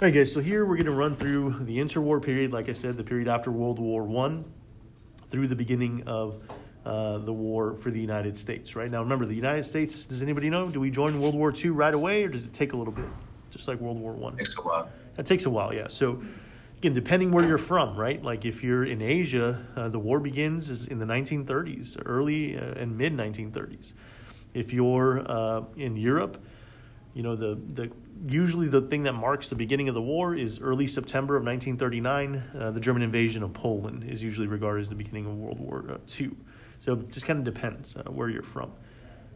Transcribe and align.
All 0.00 0.06
right, 0.06 0.14
guys. 0.14 0.32
So 0.32 0.38
here 0.38 0.64
we're 0.64 0.76
going 0.76 0.86
to 0.86 0.92
run 0.92 1.16
through 1.16 1.56
the 1.62 1.78
interwar 1.78 2.22
period. 2.22 2.52
Like 2.52 2.68
I 2.68 2.72
said, 2.72 2.96
the 2.96 3.02
period 3.02 3.26
after 3.26 3.50
World 3.50 3.80
War 3.80 4.04
One, 4.04 4.44
through 5.28 5.48
the 5.48 5.56
beginning 5.56 6.04
of 6.06 6.40
uh, 6.86 7.18
the 7.18 7.32
war 7.32 7.74
for 7.74 7.90
the 7.90 7.98
United 7.98 8.38
States. 8.38 8.76
Right 8.76 8.88
now, 8.88 9.02
remember 9.02 9.26
the 9.26 9.34
United 9.34 9.64
States. 9.64 10.06
Does 10.06 10.22
anybody 10.22 10.50
know? 10.50 10.68
Do 10.68 10.78
we 10.78 10.92
join 10.92 11.20
World 11.20 11.34
War 11.34 11.52
II 11.52 11.70
right 11.70 11.92
away, 11.92 12.22
or 12.22 12.28
does 12.28 12.46
it 12.46 12.52
take 12.52 12.74
a 12.74 12.76
little 12.76 12.92
bit, 12.92 13.06
just 13.50 13.66
like 13.66 13.80
World 13.80 13.98
War 13.98 14.12
One? 14.12 14.36
Takes 14.36 14.56
a 14.56 14.62
while. 14.62 14.88
That 15.16 15.26
takes 15.26 15.46
a 15.46 15.50
while, 15.50 15.74
yeah. 15.74 15.88
So 15.88 16.22
again, 16.76 16.94
depending 16.94 17.32
where 17.32 17.44
you're 17.44 17.58
from, 17.58 17.96
right? 17.96 18.22
Like 18.22 18.44
if 18.44 18.62
you're 18.62 18.84
in 18.84 19.02
Asia, 19.02 19.66
uh, 19.74 19.88
the 19.88 19.98
war 19.98 20.20
begins 20.20 20.70
is 20.70 20.86
in 20.86 21.00
the 21.00 21.06
1930s, 21.06 22.00
early 22.06 22.56
uh, 22.56 22.60
and 22.76 22.96
mid 22.96 23.16
1930s. 23.16 23.94
If 24.54 24.72
you're 24.72 25.28
uh, 25.28 25.64
in 25.76 25.96
Europe, 25.96 26.40
you 27.14 27.22
know 27.22 27.36
the 27.36 27.54
the 27.54 27.90
usually 28.26 28.68
the 28.68 28.80
thing 28.80 29.04
that 29.04 29.12
marks 29.12 29.48
the 29.48 29.54
beginning 29.54 29.88
of 29.88 29.94
the 29.94 30.02
war 30.02 30.34
is 30.34 30.60
early 30.60 30.86
September 30.86 31.36
of 31.36 31.44
1939. 31.44 32.42
Uh, 32.58 32.70
the 32.70 32.80
German 32.80 33.02
invasion 33.02 33.42
of 33.42 33.52
Poland 33.52 34.04
is 34.04 34.22
usually 34.22 34.46
regarded 34.46 34.82
as 34.82 34.88
the 34.88 34.94
beginning 34.94 35.26
of 35.26 35.36
World 35.36 35.58
War 35.58 36.00
II. 36.18 36.30
So 36.80 36.94
it 36.94 37.10
just 37.10 37.26
kind 37.26 37.38
of 37.38 37.54
depends 37.54 37.96
uh, 37.96 38.10
where 38.10 38.28
you're 38.28 38.42
from. 38.42 38.72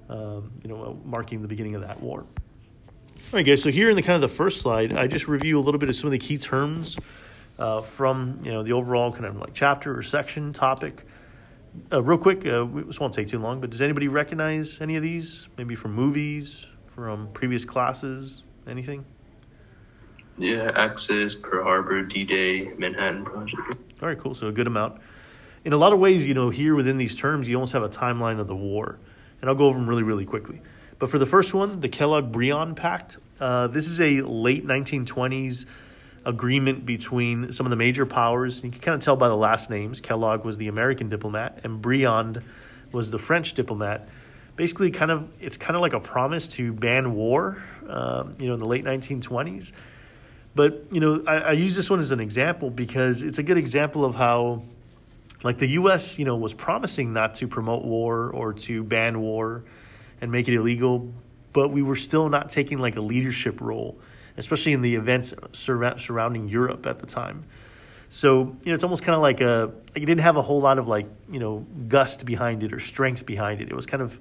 Um, 0.08 0.52
you 0.62 0.68
know, 0.68 0.82
uh, 0.82 1.08
marking 1.08 1.42
the 1.42 1.48
beginning 1.48 1.74
of 1.74 1.82
that 1.82 2.00
war. 2.00 2.20
All 2.20 3.38
right, 3.38 3.46
guys. 3.46 3.62
So 3.62 3.70
here 3.70 3.88
in 3.88 3.96
the 3.96 4.02
kind 4.02 4.16
of 4.16 4.20
the 4.20 4.36
first 4.36 4.60
slide, 4.60 4.92
I 4.92 5.06
just 5.06 5.26
review 5.26 5.58
a 5.58 5.62
little 5.62 5.78
bit 5.78 5.88
of 5.88 5.96
some 5.96 6.08
of 6.08 6.12
the 6.12 6.18
key 6.18 6.38
terms 6.38 6.98
uh, 7.58 7.80
from 7.80 8.40
you 8.44 8.52
know 8.52 8.62
the 8.62 8.72
overall 8.72 9.10
kind 9.12 9.26
of 9.26 9.36
like 9.36 9.54
chapter 9.54 9.96
or 9.96 10.02
section 10.02 10.52
topic. 10.52 11.06
Uh, 11.90 12.02
real 12.02 12.18
quick, 12.18 12.44
uh, 12.46 12.66
this 12.86 13.00
won't 13.00 13.14
take 13.14 13.28
too 13.28 13.38
long, 13.38 13.60
but 13.60 13.70
does 13.70 13.80
anybody 13.80 14.08
recognize 14.08 14.80
any 14.82 14.96
of 14.96 15.02
these? 15.02 15.48
Maybe 15.56 15.74
from 15.74 15.94
movies, 15.94 16.66
from 16.94 17.28
previous 17.32 17.64
classes, 17.64 18.44
anything? 18.66 19.04
Yeah, 20.38 20.72
Axis, 20.74 21.34
Pearl 21.34 21.64
Harbor, 21.64 22.02
D-Day, 22.02 22.72
Manhattan 22.78 23.24
Project. 23.24 23.76
All 24.00 24.08
right, 24.08 24.18
cool. 24.18 24.34
So 24.34 24.48
a 24.48 24.52
good 24.52 24.66
amount. 24.66 25.00
In 25.64 25.72
a 25.72 25.76
lot 25.76 25.92
of 25.92 25.98
ways, 25.98 26.26
you 26.26 26.34
know, 26.34 26.50
here 26.50 26.74
within 26.74 26.98
these 26.98 27.16
terms, 27.16 27.48
you 27.48 27.54
almost 27.54 27.72
have 27.72 27.82
a 27.82 27.88
timeline 27.88 28.40
of 28.40 28.46
the 28.46 28.56
war, 28.56 28.98
and 29.40 29.48
I'll 29.48 29.56
go 29.56 29.66
over 29.66 29.78
them 29.78 29.88
really, 29.88 30.02
really 30.02 30.24
quickly. 30.24 30.60
But 30.98 31.10
for 31.10 31.18
the 31.18 31.26
first 31.26 31.54
one, 31.54 31.80
the 31.80 31.88
Kellogg-Briand 31.88 32.76
Pact, 32.76 33.18
uh, 33.40 33.66
this 33.68 33.86
is 33.86 34.00
a 34.00 34.22
late 34.22 34.66
1920s 34.66 35.66
agreement 36.24 36.86
between 36.86 37.52
some 37.52 37.66
of 37.66 37.70
the 37.70 37.76
major 37.76 38.06
powers. 38.06 38.62
You 38.62 38.70
can 38.70 38.80
kind 38.80 38.94
of 38.94 39.02
tell 39.02 39.16
by 39.16 39.28
the 39.28 39.36
last 39.36 39.70
names. 39.70 40.00
Kellogg 40.00 40.44
was 40.44 40.56
the 40.56 40.68
American 40.68 41.08
diplomat, 41.08 41.60
and 41.64 41.82
Briand 41.82 42.42
was 42.92 43.10
the 43.10 43.18
French 43.18 43.54
diplomat. 43.54 44.08
Basically, 44.56 44.90
kind 44.90 45.10
of, 45.10 45.28
it's 45.40 45.56
kind 45.56 45.76
of 45.76 45.82
like 45.82 45.92
a 45.92 46.00
promise 46.00 46.48
to 46.48 46.72
ban 46.72 47.14
war. 47.14 47.62
Um, 47.88 48.34
you 48.38 48.46
know, 48.46 48.54
in 48.54 48.60
the 48.60 48.66
late 48.66 48.84
1920s. 48.84 49.72
But 50.54 50.84
you 50.90 51.00
know, 51.00 51.24
I, 51.26 51.36
I 51.38 51.52
use 51.52 51.74
this 51.74 51.90
one 51.90 51.98
as 51.98 52.10
an 52.10 52.20
example 52.20 52.70
because 52.70 53.22
it's 53.22 53.38
a 53.38 53.42
good 53.42 53.58
example 53.58 54.04
of 54.04 54.14
how, 54.14 54.62
like, 55.42 55.58
the 55.58 55.68
U.S. 55.68 56.18
you 56.18 56.24
know 56.24 56.36
was 56.36 56.54
promising 56.54 57.12
not 57.12 57.34
to 57.34 57.48
promote 57.48 57.84
war 57.84 58.30
or 58.30 58.52
to 58.52 58.84
ban 58.84 59.20
war 59.20 59.64
and 60.20 60.30
make 60.30 60.48
it 60.48 60.54
illegal, 60.54 61.12
but 61.52 61.68
we 61.68 61.82
were 61.82 61.96
still 61.96 62.28
not 62.28 62.50
taking 62.50 62.78
like 62.78 62.96
a 62.96 63.00
leadership 63.00 63.60
role 63.60 63.98
especially 64.36 64.72
in 64.72 64.82
the 64.82 64.94
events 64.94 65.34
sur- 65.52 65.98
surrounding 65.98 66.48
Europe 66.48 66.86
at 66.86 66.98
the 67.00 67.06
time. 67.06 67.44
So 68.08 68.56
you 68.62 68.66
know, 68.66 68.74
it's 68.74 68.84
almost 68.84 69.02
kind 69.02 69.14
of 69.14 69.22
like 69.22 69.40
a 69.40 69.72
like 69.94 70.02
it 70.02 70.06
didn't 70.06 70.20
have 70.20 70.36
a 70.36 70.42
whole 70.42 70.60
lot 70.60 70.78
of 70.78 70.86
like 70.86 71.06
you 71.30 71.40
know 71.40 71.66
gust 71.88 72.26
behind 72.26 72.62
it 72.62 72.72
or 72.72 72.78
strength 72.78 73.24
behind 73.24 73.60
it. 73.60 73.68
It 73.70 73.74
was 73.74 73.86
kind 73.86 74.02
of 74.02 74.18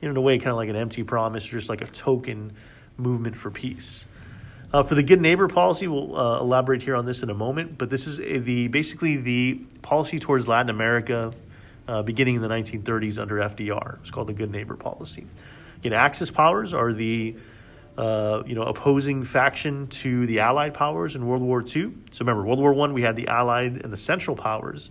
you 0.00 0.08
know 0.08 0.12
in 0.12 0.16
a 0.16 0.20
way 0.20 0.38
kind 0.38 0.50
of 0.50 0.56
like 0.56 0.68
an 0.68 0.76
empty 0.76 1.02
promise, 1.02 1.44
just 1.44 1.68
like 1.68 1.82
a 1.82 1.86
token 1.86 2.52
movement 2.96 3.36
for 3.36 3.50
peace. 3.50 4.06
Uh, 4.72 4.84
for 4.84 4.94
the 4.94 5.02
good 5.02 5.20
neighbor 5.20 5.48
policy, 5.48 5.88
we'll 5.88 6.16
uh, 6.16 6.38
elaborate 6.40 6.82
here 6.82 6.94
on 6.94 7.04
this 7.04 7.22
in 7.22 7.30
a 7.30 7.34
moment. 7.34 7.76
But 7.76 7.90
this 7.90 8.06
is 8.06 8.20
a, 8.20 8.38
the 8.38 8.68
basically 8.68 9.16
the 9.16 9.54
policy 9.82 10.18
towards 10.18 10.46
Latin 10.46 10.70
America, 10.70 11.32
uh, 11.88 12.02
beginning 12.02 12.36
in 12.36 12.42
the 12.42 12.48
1930s 12.48 13.18
under 13.18 13.36
FDR. 13.36 13.98
It's 14.00 14.10
called 14.10 14.28
the 14.28 14.32
good 14.32 14.50
neighbor 14.50 14.76
policy. 14.76 15.26
Again, 15.78 15.92
Axis 15.92 16.30
powers 16.30 16.72
are 16.72 16.92
the 16.92 17.34
uh, 17.98 18.42
you 18.46 18.54
know, 18.54 18.62
opposing 18.62 19.24
faction 19.24 19.86
to 19.88 20.26
the 20.26 20.40
Allied 20.40 20.72
powers 20.72 21.16
in 21.16 21.26
World 21.26 21.42
War 21.42 21.60
II. 21.60 21.92
So 22.12 22.20
remember, 22.20 22.44
World 22.44 22.60
War 22.60 22.72
One, 22.72 22.94
we 22.94 23.02
had 23.02 23.16
the 23.16 23.28
Allied 23.28 23.82
and 23.82 23.92
the 23.92 23.98
Central 23.98 24.36
powers. 24.36 24.90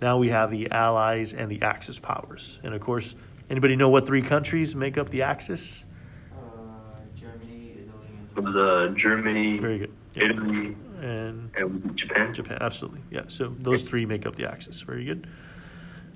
Now 0.00 0.18
we 0.18 0.28
have 0.28 0.50
the 0.50 0.70
Allies 0.70 1.34
and 1.34 1.50
the 1.50 1.62
Axis 1.62 1.98
powers. 1.98 2.60
And 2.62 2.72
of 2.72 2.80
course, 2.80 3.14
anybody 3.50 3.76
know 3.76 3.88
what 3.88 4.06
three 4.06 4.22
countries 4.22 4.74
make 4.74 4.98
up 4.98 5.10
the 5.10 5.22
Axis? 5.22 5.86
Uh, 6.32 7.00
Germany, 7.16 7.72
Italy, 7.72 8.08
It 8.36 8.42
was 8.42 8.56
uh, 8.56 8.92
Germany, 8.96 9.58
Very 9.58 9.78
good. 9.78 9.92
Yeah. 10.14 10.24
Italy, 10.26 10.76
And 11.00 11.50
and 11.56 11.96
Japan. 11.96 12.34
Japan, 12.34 12.58
absolutely. 12.60 13.00
Yeah, 13.10 13.22
so 13.28 13.54
those 13.58 13.82
three 13.82 14.06
make 14.06 14.26
up 14.26 14.36
the 14.36 14.46
Axis. 14.50 14.80
Very 14.82 15.04
good. 15.04 15.26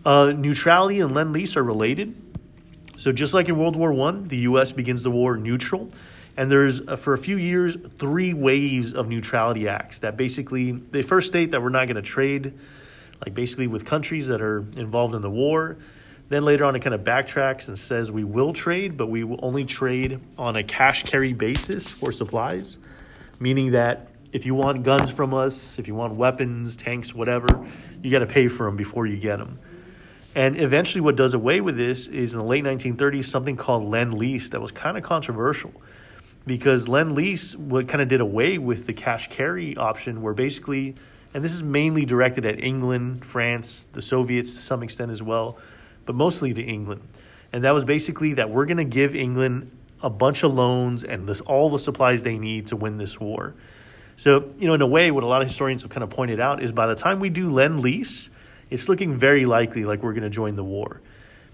Uh, 0.04 0.32
neutrality 0.32 1.00
and 1.00 1.14
lend 1.14 1.32
lease 1.32 1.56
are 1.56 1.62
related. 1.62 2.14
So 2.96 3.12
just 3.12 3.34
like 3.34 3.48
in 3.48 3.56
World 3.58 3.76
War 3.76 3.92
One, 3.92 4.28
the 4.28 4.38
U.S. 4.38 4.72
begins 4.72 5.02
the 5.02 5.10
war 5.10 5.36
neutral. 5.36 5.90
And 6.36 6.50
there's, 6.50 6.80
uh, 6.80 6.96
for 6.96 7.12
a 7.12 7.18
few 7.18 7.36
years, 7.36 7.76
three 7.98 8.32
waves 8.32 8.94
of 8.94 9.06
neutrality 9.08 9.68
acts 9.68 9.98
that 9.98 10.16
basically, 10.16 10.72
they 10.72 11.02
first 11.02 11.28
state 11.28 11.50
that 11.50 11.62
we're 11.62 11.68
not 11.68 11.84
going 11.84 11.96
to 11.96 12.02
trade, 12.02 12.54
like 13.24 13.34
basically 13.34 13.66
with 13.66 13.84
countries 13.84 14.28
that 14.28 14.40
are 14.40 14.58
involved 14.76 15.14
in 15.14 15.20
the 15.22 15.30
war. 15.30 15.76
Then 16.32 16.46
later 16.46 16.64
on, 16.64 16.74
it 16.74 16.80
kind 16.80 16.94
of 16.94 17.02
backtracks 17.02 17.68
and 17.68 17.78
says 17.78 18.10
we 18.10 18.24
will 18.24 18.54
trade, 18.54 18.96
but 18.96 19.08
we 19.08 19.22
will 19.22 19.38
only 19.42 19.66
trade 19.66 20.18
on 20.38 20.56
a 20.56 20.64
cash 20.64 21.02
carry 21.02 21.34
basis 21.34 21.90
for 21.90 22.10
supplies, 22.10 22.78
meaning 23.38 23.72
that 23.72 24.08
if 24.32 24.46
you 24.46 24.54
want 24.54 24.82
guns 24.82 25.10
from 25.10 25.34
us, 25.34 25.78
if 25.78 25.86
you 25.86 25.94
want 25.94 26.14
weapons, 26.14 26.74
tanks, 26.74 27.14
whatever, 27.14 27.68
you 28.02 28.10
got 28.10 28.20
to 28.20 28.26
pay 28.26 28.48
for 28.48 28.64
them 28.64 28.78
before 28.78 29.06
you 29.06 29.18
get 29.18 29.40
them. 29.40 29.58
And 30.34 30.58
eventually, 30.58 31.02
what 31.02 31.16
does 31.16 31.34
away 31.34 31.60
with 31.60 31.76
this 31.76 32.06
is 32.06 32.32
in 32.32 32.38
the 32.38 32.46
late 32.46 32.64
1930s, 32.64 33.26
something 33.26 33.58
called 33.58 33.84
Lend 33.84 34.14
Lease 34.14 34.48
that 34.48 34.60
was 34.62 34.70
kind 34.70 34.96
of 34.96 35.02
controversial 35.02 35.74
because 36.46 36.88
Lend 36.88 37.14
Lease 37.14 37.54
what 37.54 37.88
kind 37.88 38.00
of 38.00 38.08
did 38.08 38.22
away 38.22 38.56
with 38.56 38.86
the 38.86 38.94
cash 38.94 39.28
carry 39.28 39.76
option, 39.76 40.22
where 40.22 40.32
basically, 40.32 40.94
and 41.34 41.44
this 41.44 41.52
is 41.52 41.62
mainly 41.62 42.06
directed 42.06 42.46
at 42.46 42.58
England, 42.64 43.22
France, 43.22 43.86
the 43.92 44.00
Soviets 44.00 44.54
to 44.54 44.62
some 44.62 44.82
extent 44.82 45.10
as 45.10 45.22
well, 45.22 45.58
but 46.04 46.14
mostly 46.14 46.54
to 46.54 46.62
England. 46.62 47.02
And 47.52 47.64
that 47.64 47.72
was 47.72 47.84
basically 47.84 48.34
that 48.34 48.50
we're 48.50 48.66
going 48.66 48.78
to 48.78 48.84
give 48.84 49.14
England 49.14 49.70
a 50.02 50.10
bunch 50.10 50.42
of 50.42 50.52
loans 50.52 51.04
and 51.04 51.28
this, 51.28 51.40
all 51.42 51.70
the 51.70 51.78
supplies 51.78 52.22
they 52.22 52.38
need 52.38 52.68
to 52.68 52.76
win 52.76 52.96
this 52.96 53.20
war. 53.20 53.54
So, 54.16 54.52
you 54.58 54.66
know, 54.66 54.74
in 54.74 54.82
a 54.82 54.86
way, 54.86 55.10
what 55.10 55.24
a 55.24 55.26
lot 55.26 55.42
of 55.42 55.48
historians 55.48 55.82
have 55.82 55.90
kind 55.90 56.04
of 56.04 56.10
pointed 56.10 56.40
out 56.40 56.62
is 56.62 56.72
by 56.72 56.86
the 56.86 56.94
time 56.94 57.20
we 57.20 57.30
do 57.30 57.50
Lend 57.50 57.80
Lease, 57.80 58.30
it's 58.70 58.88
looking 58.88 59.16
very 59.16 59.46
likely 59.46 59.84
like 59.84 60.02
we're 60.02 60.12
going 60.12 60.22
to 60.22 60.30
join 60.30 60.56
the 60.56 60.64
war. 60.64 61.00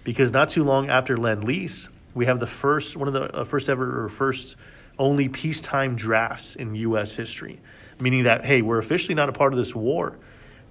Because 0.03 0.31
not 0.31 0.49
too 0.49 0.63
long 0.63 0.89
after 0.89 1.17
Lend 1.17 1.43
Lease, 1.43 1.89
we 2.13 2.25
have 2.25 2.39
the 2.39 2.47
first, 2.47 2.97
one 2.97 3.07
of 3.07 3.13
the 3.13 3.23
uh, 3.23 3.43
first 3.43 3.69
ever, 3.69 4.05
or 4.05 4.09
first 4.09 4.55
only 4.97 5.29
peacetime 5.29 5.95
drafts 5.95 6.55
in 6.55 6.75
U.S. 6.75 7.13
history, 7.13 7.59
meaning 7.99 8.23
that, 8.23 8.45
hey, 8.45 8.61
we're 8.61 8.79
officially 8.79 9.15
not 9.15 9.29
a 9.29 9.31
part 9.31 9.53
of 9.53 9.57
this 9.57 9.75
war. 9.75 10.17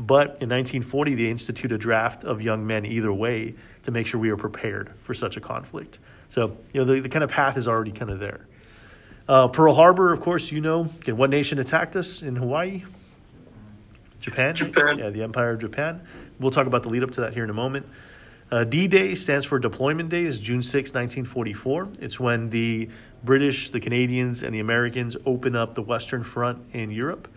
But 0.00 0.26
in 0.40 0.48
1940, 0.48 1.14
they 1.14 1.26
institute 1.26 1.72
a 1.72 1.78
draft 1.78 2.24
of 2.24 2.40
young 2.40 2.66
men 2.66 2.86
either 2.86 3.12
way 3.12 3.54
to 3.82 3.90
make 3.90 4.06
sure 4.06 4.20
we 4.20 4.30
are 4.30 4.36
prepared 4.36 4.92
for 5.02 5.12
such 5.12 5.36
a 5.36 5.40
conflict. 5.40 5.98
So, 6.28 6.56
you 6.72 6.80
know, 6.80 6.84
the, 6.84 7.00
the 7.00 7.08
kind 7.08 7.24
of 7.24 7.30
path 7.30 7.56
is 7.56 7.66
already 7.66 7.90
kind 7.90 8.10
of 8.10 8.20
there. 8.20 8.46
Uh, 9.28 9.48
Pearl 9.48 9.74
Harbor, 9.74 10.12
of 10.12 10.20
course, 10.20 10.52
you 10.52 10.60
know. 10.60 10.88
Again, 11.00 11.16
what 11.16 11.30
nation 11.30 11.58
attacked 11.58 11.96
us 11.96 12.22
in 12.22 12.36
Hawaii? 12.36 12.84
Japan. 14.20 14.54
Japan. 14.54 14.98
Yeah, 14.98 15.10
the 15.10 15.22
Empire 15.22 15.50
of 15.50 15.60
Japan. 15.60 16.00
We'll 16.38 16.50
talk 16.50 16.66
about 16.66 16.82
the 16.82 16.88
lead 16.88 17.02
up 17.02 17.10
to 17.12 17.22
that 17.22 17.34
here 17.34 17.44
in 17.44 17.50
a 17.50 17.54
moment. 17.54 17.86
Uh, 18.50 18.64
D 18.64 18.88
Day 18.88 19.14
stands 19.14 19.44
for 19.44 19.58
Deployment 19.58 20.08
Day, 20.08 20.24
is 20.24 20.38
June 20.38 20.62
6, 20.62 20.94
1944. 20.94 21.88
It's 22.00 22.18
when 22.18 22.48
the 22.50 22.88
British, 23.22 23.70
the 23.70 23.80
Canadians, 23.80 24.42
and 24.42 24.54
the 24.54 24.60
Americans 24.60 25.16
open 25.26 25.54
up 25.54 25.74
the 25.74 25.82
Western 25.82 26.24
Front 26.24 26.64
in 26.72 26.90
Europe. 26.90 27.28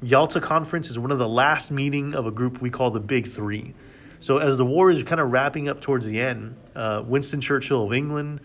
Yalta 0.00 0.40
Conference 0.40 0.90
is 0.90 0.98
one 0.98 1.10
of 1.10 1.18
the 1.18 1.28
last 1.28 1.72
meeting 1.72 2.14
of 2.14 2.24
a 2.24 2.30
group 2.30 2.60
we 2.60 2.70
call 2.70 2.92
the 2.92 3.00
Big 3.00 3.26
Three. 3.26 3.74
So 4.20 4.38
as 4.38 4.56
the 4.56 4.64
war 4.64 4.90
is 4.90 5.02
kind 5.02 5.20
of 5.20 5.32
wrapping 5.32 5.68
up 5.68 5.80
towards 5.80 6.06
the 6.06 6.20
end, 6.20 6.56
uh, 6.76 7.02
Winston 7.04 7.40
Churchill 7.40 7.84
of 7.84 7.92
England, 7.92 8.40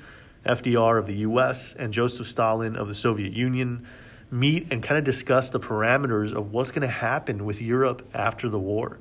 FDR 0.45 0.97
of 0.97 1.05
the 1.05 1.17
U.S., 1.17 1.75
and 1.77 1.93
Joseph 1.93 2.27
Stalin 2.27 2.75
of 2.75 2.87
the 2.87 2.95
Soviet 2.95 3.33
Union 3.33 3.85
meet 4.31 4.67
and 4.71 4.81
kind 4.81 4.97
of 4.97 5.03
discuss 5.03 5.51
the 5.51 5.59
parameters 5.59 6.33
of 6.33 6.51
what's 6.51 6.71
going 6.71 6.81
to 6.81 6.87
happen 6.87 7.45
with 7.45 7.61
Europe 7.61 8.07
after 8.15 8.49
the 8.49 8.59
war. 8.59 8.97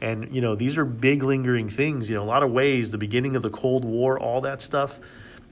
And 0.00 0.34
you 0.34 0.40
know 0.40 0.54
these 0.54 0.78
are 0.78 0.86
big 0.86 1.22
lingering 1.22 1.68
things. 1.68 2.08
You 2.08 2.16
know, 2.16 2.22
a 2.22 2.24
lot 2.24 2.42
of 2.42 2.50
ways 2.50 2.90
the 2.90 2.98
beginning 2.98 3.36
of 3.36 3.42
the 3.42 3.50
Cold 3.50 3.84
War, 3.84 4.18
all 4.18 4.40
that 4.40 4.62
stuff 4.62 4.98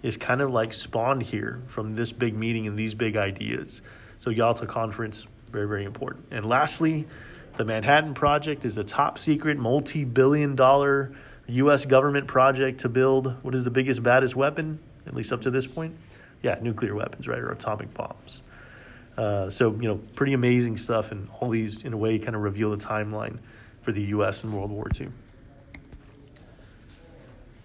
is 0.02 0.16
kind 0.16 0.40
of 0.40 0.50
like 0.50 0.72
spawned 0.72 1.22
here 1.22 1.60
from 1.66 1.96
this 1.96 2.12
big 2.12 2.34
meeting 2.34 2.66
and 2.66 2.78
these 2.78 2.94
big 2.94 3.16
ideas. 3.16 3.82
So 4.16 4.31
Yalta 4.31 4.66
Conference, 4.66 5.26
very, 5.50 5.69
very 5.69 5.85
important. 5.85 6.26
And 6.31 6.47
lastly, 6.47 7.06
the 7.56 7.64
Manhattan 7.64 8.14
Project 8.14 8.64
is 8.64 8.79
a 8.79 8.85
top 8.85 9.19
secret, 9.19 9.58
multi 9.58 10.05
billion 10.05 10.56
dollar 10.56 11.12
U.S. 11.49 11.85
government 11.85 12.26
project 12.26 12.81
to 12.81 12.88
build 12.88 13.35
what 13.43 13.55
is 13.55 13.64
the 13.64 13.70
biggest, 13.70 14.02
baddest 14.02 14.37
weapon, 14.37 14.79
at 15.06 15.14
least 15.14 15.32
up 15.32 15.43
to 15.43 15.50
this 15.50 15.67
point? 15.67 15.97
Yeah, 16.43 16.58
nuclear 16.62 16.94
weapons, 16.94 17.29
right, 17.29 17.38
or 17.38 17.50
atomic 17.50 17.93
bombs. 17.93 18.43
Uh, 19.17 19.50
so 19.50 19.73
you 19.73 19.88
know, 19.88 19.97
pretty 20.14 20.32
amazing 20.32 20.76
stuff, 20.76 21.12
and 21.12 21.29
all 21.41 21.50
these 21.50 21.85
in 21.85 21.93
a 21.93 21.97
way 21.97 22.19
kind 22.19 22.35
of 22.35 22.43
reveal 22.43 22.70
the 22.70 22.82
timeline 22.82 23.38
for 23.82 23.93
the 23.93 24.02
U.S. 24.02 24.44
in 24.44 24.52
World 24.52 24.70
War 24.70 24.87
II. 24.99 25.08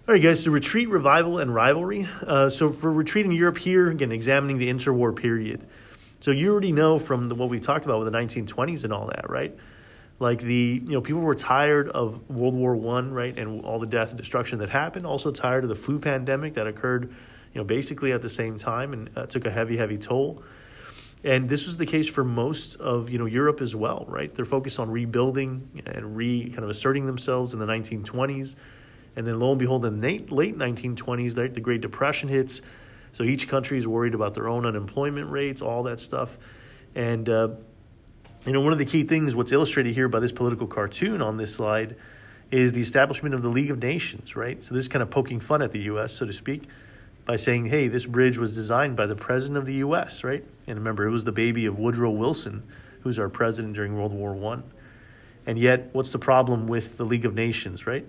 All 0.08 0.14
right, 0.14 0.22
guys. 0.22 0.44
So 0.44 0.50
retreat, 0.50 0.88
revival, 0.88 1.38
and 1.38 1.54
rivalry. 1.54 2.06
Uh, 2.24 2.48
so 2.48 2.68
for 2.68 2.92
retreat 2.92 3.26
in 3.26 3.32
Europe 3.32 3.58
here, 3.58 3.90
again, 3.90 4.12
examining 4.12 4.58
the 4.58 4.68
interwar 4.68 5.16
period. 5.16 5.66
So 6.26 6.32
you 6.32 6.50
already 6.50 6.72
know 6.72 6.98
from 6.98 7.28
the, 7.28 7.36
what 7.36 7.50
we 7.50 7.60
talked 7.60 7.84
about 7.84 8.00
with 8.00 8.12
the 8.12 8.18
1920s 8.18 8.82
and 8.82 8.92
all 8.92 9.06
that, 9.06 9.30
right? 9.30 9.56
Like 10.18 10.40
the 10.40 10.82
you 10.84 10.92
know 10.92 11.00
people 11.00 11.20
were 11.20 11.36
tired 11.36 11.88
of 11.88 12.28
World 12.28 12.52
War 12.52 12.74
One, 12.74 13.12
right, 13.12 13.38
and 13.38 13.64
all 13.64 13.78
the 13.78 13.86
death 13.86 14.08
and 14.08 14.18
destruction 14.18 14.58
that 14.58 14.68
happened. 14.68 15.06
Also 15.06 15.30
tired 15.30 15.62
of 15.62 15.68
the 15.68 15.76
flu 15.76 16.00
pandemic 16.00 16.54
that 16.54 16.66
occurred, 16.66 17.14
you 17.54 17.60
know, 17.60 17.62
basically 17.62 18.10
at 18.10 18.22
the 18.22 18.28
same 18.28 18.58
time 18.58 18.92
and 18.92 19.08
uh, 19.14 19.26
took 19.26 19.44
a 19.44 19.52
heavy, 19.52 19.76
heavy 19.76 19.98
toll. 19.98 20.42
And 21.22 21.48
this 21.48 21.64
was 21.64 21.76
the 21.76 21.86
case 21.86 22.08
for 22.08 22.24
most 22.24 22.74
of 22.80 23.08
you 23.08 23.18
know 23.18 23.26
Europe 23.26 23.60
as 23.60 23.76
well, 23.76 24.04
right? 24.08 24.34
They're 24.34 24.44
focused 24.44 24.80
on 24.80 24.90
rebuilding 24.90 25.80
and 25.86 26.16
re 26.16 26.50
kind 26.50 26.64
of 26.64 26.70
asserting 26.70 27.06
themselves 27.06 27.54
in 27.54 27.60
the 27.60 27.66
1920s, 27.66 28.56
and 29.14 29.24
then 29.24 29.38
lo 29.38 29.52
and 29.52 29.60
behold, 29.60 29.86
in 29.86 30.00
the 30.00 30.08
late, 30.08 30.32
late 30.32 30.58
1920s, 30.58 31.38
right, 31.38 31.54
the 31.54 31.60
Great 31.60 31.82
Depression 31.82 32.28
hits. 32.28 32.62
So 33.16 33.24
each 33.24 33.48
country 33.48 33.78
is 33.78 33.88
worried 33.88 34.12
about 34.12 34.34
their 34.34 34.46
own 34.46 34.66
unemployment 34.66 35.30
rates, 35.30 35.62
all 35.62 35.84
that 35.84 36.00
stuff, 36.00 36.36
and 36.94 37.26
uh, 37.26 37.48
you 38.44 38.52
know, 38.52 38.60
one 38.60 38.74
of 38.74 38.78
the 38.78 38.84
key 38.84 39.04
things, 39.04 39.34
what's 39.34 39.52
illustrated 39.52 39.94
here 39.94 40.06
by 40.06 40.20
this 40.20 40.32
political 40.32 40.66
cartoon 40.66 41.22
on 41.22 41.38
this 41.38 41.54
slide, 41.54 41.96
is 42.50 42.72
the 42.72 42.82
establishment 42.82 43.34
of 43.34 43.40
the 43.40 43.48
League 43.48 43.70
of 43.70 43.78
Nations, 43.78 44.36
right? 44.36 44.62
So 44.62 44.74
this 44.74 44.82
is 44.82 44.88
kind 44.88 45.02
of 45.02 45.08
poking 45.08 45.40
fun 45.40 45.62
at 45.62 45.72
the 45.72 45.78
U.S., 45.84 46.12
so 46.12 46.26
to 46.26 46.32
speak, 46.34 46.64
by 47.24 47.36
saying, 47.36 47.64
hey, 47.64 47.88
this 47.88 48.04
bridge 48.04 48.36
was 48.36 48.54
designed 48.54 48.98
by 48.98 49.06
the 49.06 49.16
president 49.16 49.56
of 49.56 49.64
the 49.64 49.76
U.S., 49.76 50.22
right? 50.22 50.44
And 50.66 50.76
remember, 50.76 51.06
it 51.06 51.10
was 51.10 51.24
the 51.24 51.32
baby 51.32 51.64
of 51.64 51.78
Woodrow 51.78 52.10
Wilson, 52.10 52.64
who's 53.00 53.18
our 53.18 53.30
president 53.30 53.72
during 53.72 53.96
World 53.96 54.12
War 54.12 54.34
One. 54.34 54.62
And 55.46 55.58
yet, 55.58 55.88
what's 55.94 56.10
the 56.10 56.18
problem 56.18 56.66
with 56.66 56.98
the 56.98 57.06
League 57.06 57.24
of 57.24 57.34
Nations, 57.34 57.86
right? 57.86 58.04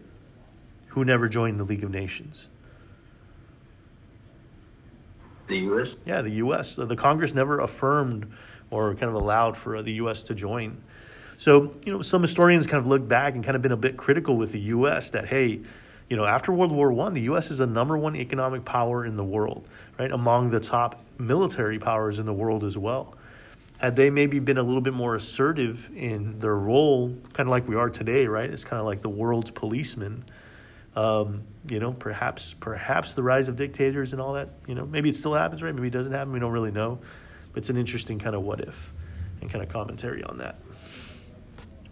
Who 0.88 1.06
never 1.06 1.30
joined 1.30 1.62
the 1.62 1.64
League 1.64 1.86
of 1.86 1.92
Nations? 1.92 2.50
The 5.48 5.58
U.S. 5.60 5.98
Yeah, 6.06 6.22
the 6.22 6.32
U.S. 6.32 6.76
The 6.76 6.96
Congress 6.96 7.34
never 7.34 7.60
affirmed 7.60 8.32
or 8.70 8.94
kind 8.96 9.10
of 9.10 9.16
allowed 9.16 9.58
for 9.58 9.82
the 9.82 9.94
U.S. 9.94 10.24
to 10.24 10.36
join. 10.36 10.82
So, 11.38 11.72
you 11.86 11.94
know, 11.94 12.02
some 12.02 12.22
historians 12.22 12.66
kind 12.66 12.80
of 12.80 12.88
look 12.88 13.08
back 13.08 13.36
and 13.36 13.44
kind 13.44 13.56
of 13.56 13.62
been 13.62 13.72
a 13.72 13.78
bit 13.78 13.96
critical 13.96 14.36
with 14.36 14.52
the 14.52 14.60
U.S. 14.60 15.12
that, 15.12 15.28
hey, 15.28 15.62
you 16.10 16.18
know, 16.18 16.26
after 16.26 16.52
World 16.52 16.72
War 16.72 16.92
One, 16.92 17.14
the 17.14 17.22
U.S. 17.22 17.52
is 17.52 17.60
the 17.60 17.68
number 17.68 17.98
one 17.98 18.16
economic 18.16 18.66
power 18.66 19.06
in 19.06 19.18
the 19.18 19.24
world, 19.24 19.68
right? 20.00 20.12
Among 20.12 20.50
the 20.52 20.60
top 20.60 21.02
military 21.18 21.80
powers 21.80 22.20
in 22.20 22.26
the 22.26 22.34
world 22.34 22.64
as 22.64 22.78
well. 22.78 23.14
Had 23.78 23.96
they 23.96 24.10
maybe 24.10 24.40
been 24.40 24.58
a 24.58 24.64
little 24.64 24.82
bit 24.82 24.94
more 24.94 25.16
assertive 25.16 25.90
in 25.96 26.40
their 26.40 26.56
role, 26.56 27.16
kind 27.34 27.48
of 27.48 27.52
like 27.52 27.68
we 27.68 27.76
are 27.76 27.90
today, 27.90 28.26
right? 28.26 28.50
It's 28.50 28.64
kind 28.64 28.80
of 28.80 28.88
like 28.88 29.02
the 29.02 29.10
world's 29.10 29.52
policeman. 29.52 30.24
Um, 30.98 31.44
you 31.70 31.80
know, 31.80 31.94
perhaps 31.94 32.56
perhaps 32.56 33.14
the 33.14 33.22
rise 33.22 33.50
of 33.50 33.56
dictators 33.56 34.14
and 34.14 34.22
all 34.22 34.34
that. 34.34 34.50
You 34.68 34.74
know, 34.74 34.84
maybe 34.84 35.10
it 35.10 35.16
still 35.16 35.36
happens, 35.36 35.62
right? 35.62 35.74
Maybe 35.74 35.90
it 35.90 35.92
doesn't 35.92 36.12
happen. 36.12 36.34
We 36.34 36.40
don't 36.40 36.52
really 36.52 36.72
know 36.72 37.00
But 37.54 37.60
it's 37.60 37.70
an 37.70 37.78
interesting 37.78 38.18
kind 38.18 38.36
of 38.36 38.42
what 38.42 38.62
if 38.62 38.94
and 39.40 39.50
kind 39.50 39.64
of 39.64 39.70
commentary 39.70 40.24
on 40.24 40.40
that. 40.40 40.56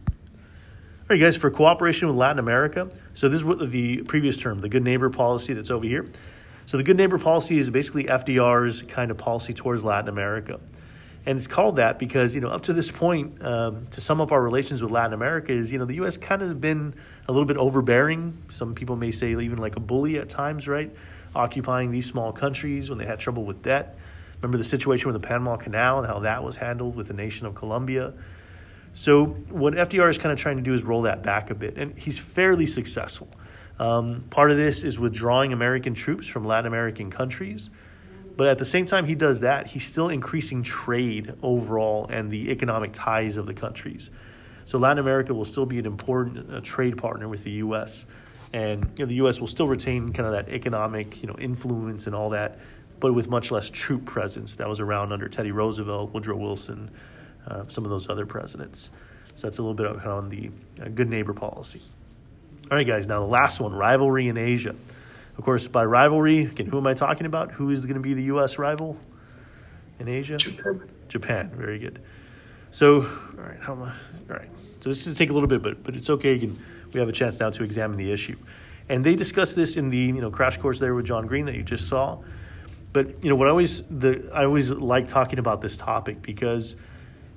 All 0.08 1.10
right, 1.10 1.20
guys, 1.20 1.38
for 1.38 1.52
cooperation 1.52 2.08
with 2.08 2.18
Latin 2.18 2.40
America. 2.40 2.90
So 3.14 3.30
this 3.30 3.38
is 3.38 3.46
what 3.46 3.60
the 3.70 4.02
previous 4.02 4.38
term, 4.38 4.62
the 4.62 4.70
good 4.70 4.84
neighbor 4.84 5.12
policy 5.12 5.54
that's 5.54 5.70
over 5.70 5.86
here. 5.86 6.08
So 6.66 6.78
the 6.78 6.84
good 6.84 6.98
neighbor 6.98 7.20
policy 7.20 7.60
is 7.60 7.70
basically 7.70 8.06
FDR's 8.06 8.82
kind 8.82 9.12
of 9.12 9.18
policy 9.18 9.54
towards 9.54 9.84
Latin 9.84 10.10
America. 10.10 10.60
And 11.26 11.38
it's 11.38 11.48
called 11.48 11.78
that 11.78 11.98
because, 11.98 12.36
you 12.36 12.42
know, 12.42 12.50
up 12.50 12.64
to 12.64 12.74
this 12.74 12.92
point, 12.92 13.44
um, 13.44 13.86
to 13.88 14.02
sum 14.02 14.22
up 14.22 14.32
our 14.32 14.42
relations 14.42 14.84
with 14.84 14.92
Latin 14.92 15.14
America 15.14 15.52
is, 15.52 15.72
you 15.72 15.80
know, 15.80 15.86
the 15.86 15.96
U.S. 15.96 16.18
kind 16.18 16.44
of 16.44 16.62
been 16.62 16.94
a 17.28 17.32
little 17.32 17.48
bit 17.48 17.58
overbearing. 17.58 18.38
Some 18.50 18.76
people 18.76 18.96
may 18.96 19.12
say 19.12 19.32
even 19.32 19.58
like 19.58 19.76
a 19.76 19.80
bully 19.80 20.20
at 20.20 20.30
times, 20.30 20.68
right? 20.68 20.96
Occupying 21.34 21.90
these 21.90 22.06
small 22.06 22.32
countries 22.32 22.90
when 22.90 23.00
they 23.00 23.06
had 23.06 23.20
trouble 23.20 23.44
with 23.44 23.64
debt. 23.64 23.98
Remember 24.36 24.58
the 24.60 24.64
situation 24.64 25.12
with 25.12 25.20
the 25.20 25.28
Panama 25.28 25.56
Canal 25.58 26.00
and 26.00 26.08
how 26.08 26.20
that 26.20 26.44
was 26.44 26.58
handled 26.58 26.96
with 26.96 27.08
the 27.08 27.14
nation 27.14 27.48
of 27.48 27.56
Colombia. 27.56 28.14
So 28.94 29.26
what 29.26 29.74
FDR 29.74 30.10
is 30.10 30.18
kind 30.18 30.32
of 30.32 30.38
trying 30.38 30.58
to 30.58 30.64
do 30.64 30.74
is 30.74 30.84
roll 30.84 31.02
that 31.04 31.24
back 31.24 31.50
a 31.50 31.56
bit, 31.56 31.78
and 31.78 31.98
he's 31.98 32.20
fairly 32.20 32.66
successful. 32.66 33.28
Um, 33.78 34.24
part 34.30 34.52
of 34.52 34.58
this 34.58 34.84
is 34.84 35.00
withdrawing 35.00 35.52
American 35.52 35.94
troops 35.96 36.28
from 36.28 36.46
Latin 36.46 36.68
American 36.68 37.10
countries. 37.12 37.72
But 38.38 38.48
at 38.48 38.58
the 38.58 38.66
same 38.66 38.86
time 38.86 39.06
he 39.06 39.16
does 39.16 39.40
that, 39.42 39.68
he's 39.68 39.86
still 39.86 40.10
increasing 40.10 40.62
trade 40.62 41.34
overall 41.42 42.08
and 42.10 42.32
the 42.32 42.52
economic 42.52 42.92
ties 42.94 43.38
of 43.38 43.46
the 43.46 43.54
countries. 43.54 44.10
So 44.66 44.78
Latin 44.78 45.00
America 45.00 45.34
will 45.34 45.46
still 45.46 45.66
be 45.66 45.80
an 45.80 45.86
important 45.86 46.54
uh, 46.54 46.60
trade 46.62 46.98
partner 46.98 47.30
with 47.30 47.44
the 47.44 47.52
U.S. 47.52 48.06
And 48.52 48.84
you 48.98 49.06
know, 49.06 49.10
the 49.10 49.16
U.S. 49.16 49.40
will 49.40 49.48
still 49.48 49.68
retain 49.68 50.12
kind 50.12 50.28
of 50.28 50.34
that 50.34 50.54
economic 50.54 51.22
you 51.22 51.28
know, 51.28 51.36
influence 51.38 52.08
and 52.08 52.16
all 52.16 52.32
that 52.32 52.58
but 53.00 53.14
with 53.14 53.30
much 53.30 53.52
less 53.52 53.70
troop 53.70 54.06
presence 54.06 54.56
that 54.56 54.68
was 54.68 54.80
around 54.80 55.12
under 55.12 55.28
Teddy 55.28 55.52
Roosevelt, 55.52 56.14
Woodrow 56.14 56.38
Wilson, 56.38 56.92
uh, 57.48 57.64
some 57.68 57.84
of 57.84 57.90
those 57.90 58.10
other 58.10 58.26
presidents. 58.26 58.90
So 59.36 59.48
that's 59.48 59.58
a 59.58 59.62
little 59.62 59.76
bit 59.76 60.06
on 60.06 60.30
the 60.30 60.50
uh, 60.82 60.88
good 60.90 61.10
neighbor 61.10 61.34
policy. 61.34 61.82
All 62.72 62.78
right, 62.78 62.88
guys, 62.88 63.06
now 63.06 63.20
the 63.20 63.28
last 63.28 63.60
one 63.60 63.74
rivalry 63.74 64.28
in 64.28 64.38
Asia. 64.38 64.76
Of 65.38 65.44
course, 65.44 65.68
by 65.68 65.84
rivalry, 65.86 66.42
again, 66.42 66.68
who 66.68 66.78
am 66.78 66.88
I 66.88 66.94
talking 66.94 67.26
about? 67.26 67.52
Who 67.52 67.70
is 67.70 67.86
going 67.86 67.96
to 67.96 68.02
be 68.02 68.14
the 68.14 68.24
U.S. 68.24 68.58
rival 68.58 68.98
in 70.00 70.08
Asia? 70.08 70.38
Japan. 70.38 70.90
Japan, 71.08 71.52
very 71.56 71.80
good. 71.80 72.02
So, 72.72 73.02
all 73.02 73.44
right, 73.44 73.60
how 73.60 73.74
am 73.74 73.84
I? 73.84 73.90
All 74.30 74.38
right. 74.38 74.50
So 74.80 74.90
this 74.90 75.00
is 75.00 75.06
going 75.06 75.16
to 75.16 75.20
take 75.20 75.30
a 75.30 75.34
little 75.34 75.50
bit, 75.50 75.62
but 75.62 75.84
but 75.84 75.96
it's 75.96 76.10
okay. 76.10 76.38
Can, 76.38 76.58
we 76.94 77.00
have 77.00 77.10
a 77.10 77.14
chance 77.14 77.40
now 77.40 77.50
to 77.50 77.64
examine 77.64 77.98
the 77.98 78.12
issue, 78.12 78.36
and 78.88 79.04
they 79.04 79.16
discuss 79.16 79.54
this 79.54 79.78
in 79.78 79.90
the 79.90 79.98
you 79.98 80.22
know 80.22 80.30
crash 80.30 80.58
course 80.58 80.80
there 80.80 80.94
with 80.94 81.06
John 81.06 81.28
Green 81.28 81.46
that 81.46 81.56
you 81.56 81.64
just 81.64 81.88
saw. 81.88 82.20
But 82.94 83.24
you 83.24 83.30
know 83.30 83.36
what 83.36 83.48
I 83.48 83.52
always 83.52 83.82
the 83.90 84.30
I 84.34 84.46
always 84.46 84.72
like 84.72 85.08
talking 85.08 85.40
about 85.40 85.62
this 85.62 85.78
topic 85.78 86.22
because 86.22 86.76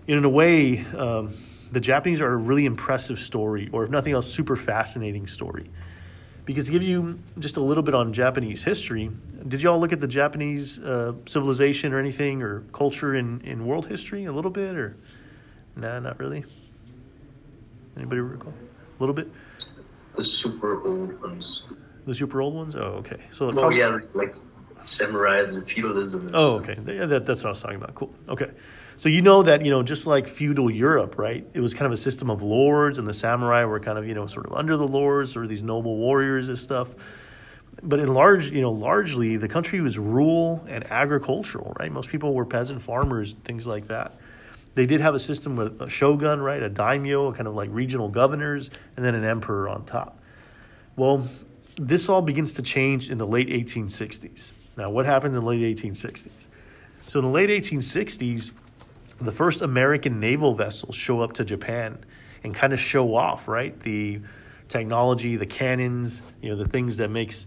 in 0.07 0.25
a 0.25 0.29
way 0.29 0.85
um, 0.97 1.35
the 1.73 1.81
Japanese 1.81 2.21
are 2.21 2.33
a 2.33 2.37
really 2.37 2.65
impressive 2.65 3.19
story, 3.19 3.69
or 3.73 3.85
if 3.85 3.91
nothing 3.91 4.13
else, 4.13 4.31
super 4.31 4.57
fascinating 4.57 5.27
story. 5.27 5.71
Because 6.49 6.65
to 6.65 6.73
give 6.73 6.83
you 6.83 7.19
just 7.39 7.59
a 7.59 7.61
little 7.61 7.83
bit 7.83 7.95
on 7.95 8.15
Japanese 8.15 8.65
history, 8.65 9.11
did 9.47 9.61
you 9.61 9.71
all 9.71 9.79
look 9.79 9.93
at 9.93 10.01
the 10.01 10.09
Japanese 10.09 10.79
uh, 10.79 11.13
civilization 11.27 11.93
or 11.93 11.99
anything 11.99 12.41
or 12.41 12.61
culture 12.73 13.15
in, 13.15 13.43
in 13.43 13.67
world 13.67 13.85
history 13.85 14.25
a 14.25 14.33
little 14.33 14.51
bit 14.51 14.75
or 14.75 14.97
nah, 15.77 16.01
not 16.01 16.19
really? 16.19 16.47
Anybody 17.99 18.23
recall? 18.23 18.55
A 18.55 18.99
little 18.99 19.15
bit? 19.15 19.31
The 20.15 20.25
super 20.25 20.83
old 20.87 21.21
ones. 21.21 21.65
The 22.07 22.15
super 22.15 22.41
old 22.41 22.55
ones? 22.55 22.77
Oh, 22.77 23.03
okay. 23.05 23.21
So 23.31 23.51
Oh 23.55 23.69
yeah, 23.69 23.99
like 24.15 24.35
samurais 24.87 25.53
and 25.53 25.69
feudalism. 25.69 26.29
And 26.29 26.35
Oh, 26.35 26.63
stuff. 26.63 26.79
okay. 26.79 26.97
Yeah, 26.97 27.05
that, 27.05 27.27
that's 27.27 27.45
what 27.45 27.51
I 27.51 27.53
was 27.53 27.61
talking 27.61 27.77
about. 27.77 27.95
Cool. 27.95 28.15
Okay. 28.27 28.51
So 28.99 29.09
you 29.09 29.23
know 29.23 29.45
that, 29.45 29.65
you 29.65 29.71
know, 29.71 29.85
just 29.85 30.09
like 30.09 30.27
feudal 30.27 30.69
Europe, 30.69 31.19
right? 31.19 31.47
It 31.55 31.61
was 31.61 31.73
kind 31.73 31.87
of 31.87 31.93
a 31.93 31.97
system 31.97 32.29
of 32.29 32.43
lords, 32.43 32.99
and 32.99 33.07
the 33.07 33.15
samurai 33.15 33.65
were 33.65 33.79
kind 33.79 33.97
of, 33.97 34.09
you 34.09 34.15
know, 34.15 34.27
sort 34.27 34.47
of 34.47 34.53
under 34.55 34.77
the 34.77 34.89
lords 34.89 35.37
or 35.37 35.47
these 35.47 35.63
noble 35.63 35.97
warriors 35.97 36.49
and 36.49 36.59
stuff. 36.59 36.97
But 37.81 38.01
in 38.01 38.13
large, 38.13 38.51
you 38.51 38.61
know, 38.61 38.73
largely 38.73 39.37
the 39.37 39.47
country 39.47 39.81
was 39.81 40.01
rural 40.01 40.67
and 40.67 40.85
agricultural, 40.91 41.77
right? 41.79 41.93
Most 41.93 42.11
people 42.11 42.35
were 42.35 42.45
peasant 42.45 42.83
farmers, 42.83 43.37
things 43.45 43.69
like 43.69 43.87
that. 43.87 44.15
They 44.75 44.85
did 44.85 45.01
have 45.01 45.15
a 45.15 45.21
system 45.21 45.55
with 45.55 45.81
a 45.81 45.89
shogun, 45.89 46.41
right? 46.41 46.61
A 46.61 46.69
daimyo, 46.69 47.31
kind 47.31 47.47
of 47.47 47.55
like 47.55 47.71
regional 47.73 48.09
governors, 48.09 48.69
and 48.97 49.07
then 49.07 49.15
an 49.15 49.23
emperor 49.23 49.69
on 49.69 49.85
top. 49.85 50.19
Well, 50.97 51.29
this 51.77 52.09
all 52.09 52.21
begins 52.21 52.53
to 52.55 52.63
change 52.63 53.11
in 53.11 53.19
the 53.19 53.27
late 53.29 53.49
1860s. 53.49 54.51
Now, 54.77 54.91
what 54.91 55.07
happens 55.07 55.37
in 55.37 55.45
the 55.45 55.49
late 55.49 55.79
1860s? 55.79 56.31
So, 57.03 57.21
in 57.21 57.27
the 57.27 57.31
late 57.31 57.49
1860s, 57.49 58.51
the 59.21 59.33
first 59.33 59.63
American 59.63 60.21
naval 60.21 60.55
vessels 60.55 60.95
show 60.95 61.21
up 61.21 61.35
to 61.35 61.45
Japan 61.45 62.05
and 62.45 62.55
kind 62.55 62.73
of 62.73 62.81
show 62.81 63.15
off, 63.15 63.49
right? 63.49 63.79
The 63.81 64.21
technology, 64.69 65.37
the 65.37 65.47
cannons, 65.47 66.23
you 66.41 66.51
know, 66.51 66.57
the 66.57 66.69
things 66.69 66.99
that 66.99 67.11
makes, 67.11 67.47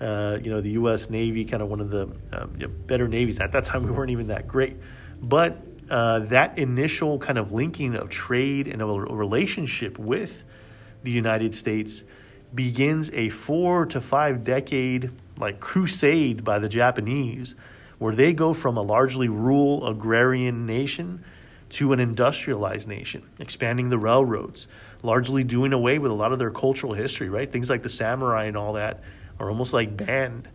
uh, 0.00 0.38
you 0.42 0.50
know, 0.50 0.60
the 0.60 0.70
U.S. 0.70 1.08
Navy 1.08 1.44
kind 1.44 1.62
of 1.62 1.68
one 1.68 1.80
of 1.80 1.90
the 1.90 2.02
um, 2.32 2.54
you 2.58 2.66
know, 2.66 2.68
better 2.68 3.08
navies. 3.08 3.40
At 3.40 3.52
that 3.52 3.64
time, 3.64 3.84
we 3.84 3.90
weren't 3.90 4.10
even 4.10 4.28
that 4.28 4.46
great. 4.46 4.76
But 5.22 5.62
uh, 5.88 6.20
that 6.20 6.58
initial 6.58 7.18
kind 7.18 7.38
of 7.38 7.52
linking 7.52 7.94
of 7.94 8.10
trade 8.10 8.68
and 8.68 8.82
a 8.82 8.86
relationship 8.86 9.98
with 9.98 10.42
the 11.02 11.10
United 11.10 11.54
States 11.54 12.02
begins 12.54 13.10
a 13.12 13.28
four 13.28 13.86
to 13.86 14.00
five 14.00 14.44
decade 14.44 15.10
like 15.38 15.60
crusade 15.60 16.42
by 16.44 16.58
the 16.58 16.68
Japanese, 16.68 17.54
where 17.98 18.14
they 18.14 18.32
go 18.32 18.52
from 18.52 18.76
a 18.76 18.82
largely 18.82 19.28
rural 19.28 19.86
agrarian 19.86 20.66
nation 20.66 21.24
to 21.68 21.92
an 21.92 22.00
industrialized 22.00 22.88
nation, 22.88 23.22
expanding 23.38 23.88
the 23.88 23.98
railroads, 23.98 24.68
largely 25.02 25.42
doing 25.44 25.72
away 25.72 25.98
with 25.98 26.10
a 26.10 26.14
lot 26.14 26.32
of 26.32 26.38
their 26.38 26.50
cultural 26.50 26.94
history, 26.94 27.28
right? 27.28 27.50
Things 27.50 27.68
like 27.70 27.82
the 27.82 27.88
samurai 27.88 28.44
and 28.44 28.56
all 28.56 28.74
that 28.74 29.02
are 29.40 29.50
almost 29.50 29.72
like 29.72 29.96
banned 29.96 30.48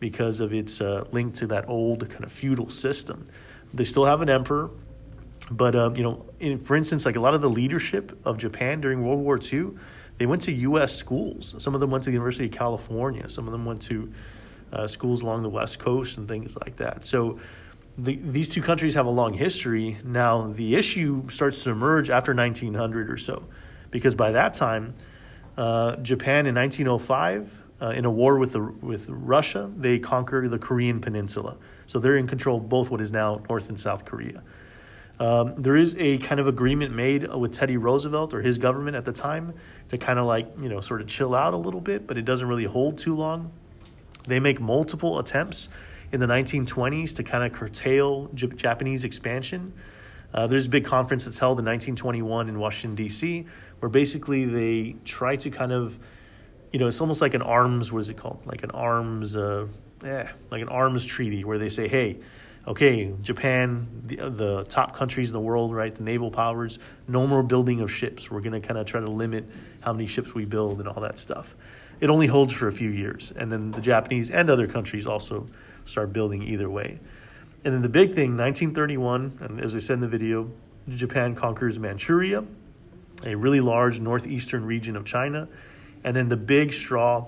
because 0.00 0.40
of 0.40 0.52
its 0.52 0.80
uh, 0.80 1.04
link 1.12 1.34
to 1.34 1.46
that 1.46 1.68
old 1.68 2.08
kind 2.10 2.24
of 2.24 2.32
feudal 2.32 2.68
system. 2.70 3.28
They 3.72 3.84
still 3.84 4.04
have 4.06 4.20
an 4.20 4.28
emperor, 4.28 4.70
But 5.50 5.74
um, 5.76 5.96
you 5.96 6.02
know, 6.02 6.26
in, 6.40 6.58
for 6.58 6.76
instance, 6.76 7.06
like 7.06 7.16
a 7.16 7.20
lot 7.20 7.34
of 7.34 7.40
the 7.40 7.50
leadership 7.50 8.18
of 8.24 8.36
Japan 8.38 8.80
during 8.80 9.04
World 9.04 9.20
War 9.20 9.38
II, 9.40 9.70
they 10.18 10.26
went 10.26 10.42
to 10.42 10.52
U.S. 10.52 10.94
schools. 10.94 11.54
Some 11.58 11.74
of 11.74 11.80
them 11.80 11.90
went 11.90 12.04
to 12.04 12.10
the 12.10 12.14
University 12.14 12.46
of 12.46 12.52
California. 12.52 13.28
Some 13.28 13.46
of 13.46 13.52
them 13.52 13.64
went 13.64 13.82
to 13.82 14.12
uh, 14.72 14.86
schools 14.86 15.22
along 15.22 15.42
the 15.42 15.48
West 15.48 15.78
Coast 15.78 16.18
and 16.18 16.28
things 16.28 16.56
like 16.64 16.76
that. 16.76 17.04
So 17.04 17.38
the, 17.98 18.16
these 18.16 18.48
two 18.48 18.62
countries 18.62 18.94
have 18.94 19.06
a 19.06 19.10
long 19.10 19.34
history. 19.34 19.98
Now 20.04 20.48
the 20.48 20.76
issue 20.76 21.28
starts 21.28 21.62
to 21.64 21.70
emerge 21.70 22.10
after 22.10 22.34
1900 22.34 23.10
or 23.10 23.16
so, 23.16 23.44
because 23.90 24.14
by 24.14 24.32
that 24.32 24.54
time, 24.54 24.94
uh, 25.56 25.96
Japan 25.96 26.46
in 26.46 26.54
1905 26.54 27.62
uh, 27.80 27.86
in 27.88 28.04
a 28.04 28.10
war 28.10 28.38
with 28.38 28.52
the, 28.52 28.60
with 28.60 29.08
Russia, 29.08 29.70
they 29.76 29.98
conquer 29.98 30.48
the 30.48 30.58
Korean 30.58 31.00
Peninsula. 31.00 31.56
So 31.86 31.98
they're 31.98 32.16
in 32.16 32.26
control 32.26 32.58
of 32.58 32.68
both 32.68 32.90
what 32.90 33.00
is 33.00 33.12
now 33.12 33.42
North 33.48 33.68
and 33.68 33.78
South 33.78 34.04
Korea. 34.04 34.42
Um, 35.18 35.54
there 35.56 35.76
is 35.76 35.96
a 35.98 36.18
kind 36.18 36.40
of 36.40 36.48
agreement 36.48 36.94
made 36.94 37.26
with 37.34 37.52
Teddy 37.52 37.78
Roosevelt 37.78 38.34
or 38.34 38.42
his 38.42 38.58
government 38.58 38.96
at 38.96 39.06
the 39.06 39.12
time 39.12 39.54
to 39.88 39.96
kind 39.96 40.18
of 40.18 40.26
like 40.26 40.46
you 40.60 40.68
know 40.68 40.80
sort 40.80 41.00
of 41.00 41.06
chill 41.06 41.34
out 41.34 41.54
a 41.54 41.56
little 41.56 41.80
bit, 41.80 42.06
but 42.06 42.18
it 42.18 42.26
doesn't 42.26 42.46
really 42.46 42.64
hold 42.64 42.98
too 42.98 43.14
long. 43.14 43.50
They 44.26 44.40
make 44.40 44.60
multiple 44.60 45.18
attempts 45.18 45.68
in 46.12 46.20
the 46.20 46.26
1920s 46.26 47.14
to 47.16 47.22
kind 47.22 47.44
of 47.44 47.52
curtail 47.52 48.28
J- 48.34 48.48
Japanese 48.48 49.04
expansion. 49.04 49.72
Uh, 50.32 50.46
there's 50.46 50.66
a 50.66 50.70
big 50.70 50.84
conference 50.84 51.24
that's 51.24 51.38
held 51.38 51.58
in 51.58 51.64
1921 51.64 52.48
in 52.48 52.58
Washington 52.58 52.94
D.C. 52.94 53.46
where 53.80 53.88
basically 53.88 54.44
they 54.44 54.96
try 55.04 55.36
to 55.36 55.50
kind 55.50 55.72
of 55.72 55.98
you 56.76 56.78
know, 56.78 56.88
it's 56.88 57.00
almost 57.00 57.22
like 57.22 57.32
an 57.32 57.40
arms, 57.40 57.92
what 57.92 58.00
is 58.00 58.10
it 58.10 58.18
called? 58.18 58.44
Like 58.44 58.62
an 58.62 58.70
arms, 58.72 59.36
uh, 59.36 59.66
eh, 60.04 60.26
like 60.50 60.62
an 60.62 60.68
arms 60.68 61.06
treaty 61.06 61.44
where 61.44 61.56
they 61.56 61.68
say, 61.68 61.88
hey, 61.88 62.18
okay, 62.66 63.14
Japan, 63.22 64.02
the, 64.04 64.16
the 64.28 64.64
top 64.64 64.94
countries 64.94 65.28
in 65.28 65.32
the 65.32 65.40
world, 65.40 65.74
right, 65.74 65.94
the 65.94 66.02
naval 66.02 66.30
powers, 66.30 66.78
no 67.08 67.26
more 67.26 67.42
building 67.42 67.80
of 67.80 67.90
ships. 67.90 68.30
We're 68.30 68.40
going 68.40 68.60
to 68.60 68.66
kind 68.66 68.78
of 68.78 68.86
try 68.86 69.00
to 69.00 69.08
limit 69.10 69.46
how 69.80 69.92
many 69.92 70.06
ships 70.06 70.34
we 70.34 70.44
build 70.44 70.80
and 70.80 70.88
all 70.88 71.00
that 71.02 71.18
stuff. 71.18 71.56
It 72.00 72.10
only 72.10 72.26
holds 72.26 72.52
for 72.52 72.68
a 72.68 72.72
few 72.72 72.90
years. 72.90 73.32
And 73.36 73.50
then 73.50 73.70
the 73.70 73.80
Japanese 73.80 74.30
and 74.30 74.50
other 74.50 74.66
countries 74.66 75.06
also 75.06 75.46
start 75.84 76.12
building 76.12 76.42
either 76.42 76.68
way. 76.68 76.98
And 77.64 77.74
then 77.74 77.82
the 77.82 77.88
big 77.88 78.14
thing, 78.14 78.36
1931, 78.36 79.38
and 79.40 79.60
as 79.60 79.74
I 79.74 79.78
said 79.78 79.94
in 79.94 80.00
the 80.00 80.08
video, 80.08 80.50
Japan 80.88 81.34
conquers 81.34 81.78
Manchuria, 81.78 82.44
a 83.24 83.34
really 83.34 83.60
large 83.60 83.98
northeastern 83.98 84.64
region 84.64 84.96
of 84.96 85.04
China 85.04 85.48
and 86.06 86.16
then 86.16 86.28
the 86.28 86.36
big 86.36 86.72
straw 86.72 87.26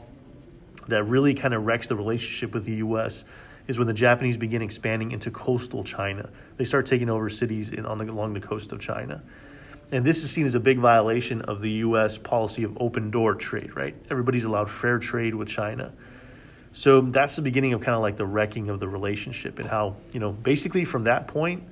that 0.87 1.03
really 1.03 1.35
kind 1.35 1.53
of 1.53 1.67
wrecks 1.67 1.89
the 1.89 1.97
relationship 1.97 2.55
with 2.55 2.65
the 2.65 2.77
U.S. 2.77 3.25
is 3.67 3.77
when 3.77 3.89
the 3.89 3.93
Japanese 3.93 4.37
begin 4.37 4.63
expanding 4.63 5.11
into 5.11 5.33
coastal 5.33 5.83
China. 5.83 6.31
They 6.57 6.65
start 6.65 6.87
taking 6.87 7.11
over 7.11 7.29
cities 7.29 7.71
in, 7.71 7.85
on 7.85 7.99
the, 7.99 8.05
along 8.05 8.35
the 8.35 8.41
coast 8.41 8.73
of 8.73 8.79
China. 8.79 9.23
And 9.91 10.05
this 10.05 10.23
is 10.23 10.31
seen 10.31 10.45
as 10.45 10.55
a 10.55 10.61
big 10.61 10.79
violation 10.79 11.43
of 11.43 11.63
the 11.63 11.71
U.S. 11.71 12.19
policy 12.19 12.63
of 12.63 12.77
open 12.81 13.11
door 13.11 13.35
trade, 13.35 13.75
right? 13.75 13.95
Everybody's 14.11 14.45
allowed 14.45 14.71
fair 14.71 14.99
trade 14.99 15.35
with 15.35 15.49
China. 15.49 15.93
So 16.73 17.01
that's 17.01 17.37
the 17.37 17.43
beginning 17.43 17.73
of 17.73 17.81
kind 17.81 17.95
of 17.95 18.03
like 18.03 18.17
the 18.17 18.27
wrecking 18.27 18.69
of 18.69 18.81
the 18.81 18.89
relationship 18.89 19.59
and 19.59 19.69
how, 19.69 19.97
you 20.13 20.21
know, 20.21 20.33
basically 20.33 20.85
from 20.85 21.05
that 21.05 21.27
point 21.27 21.65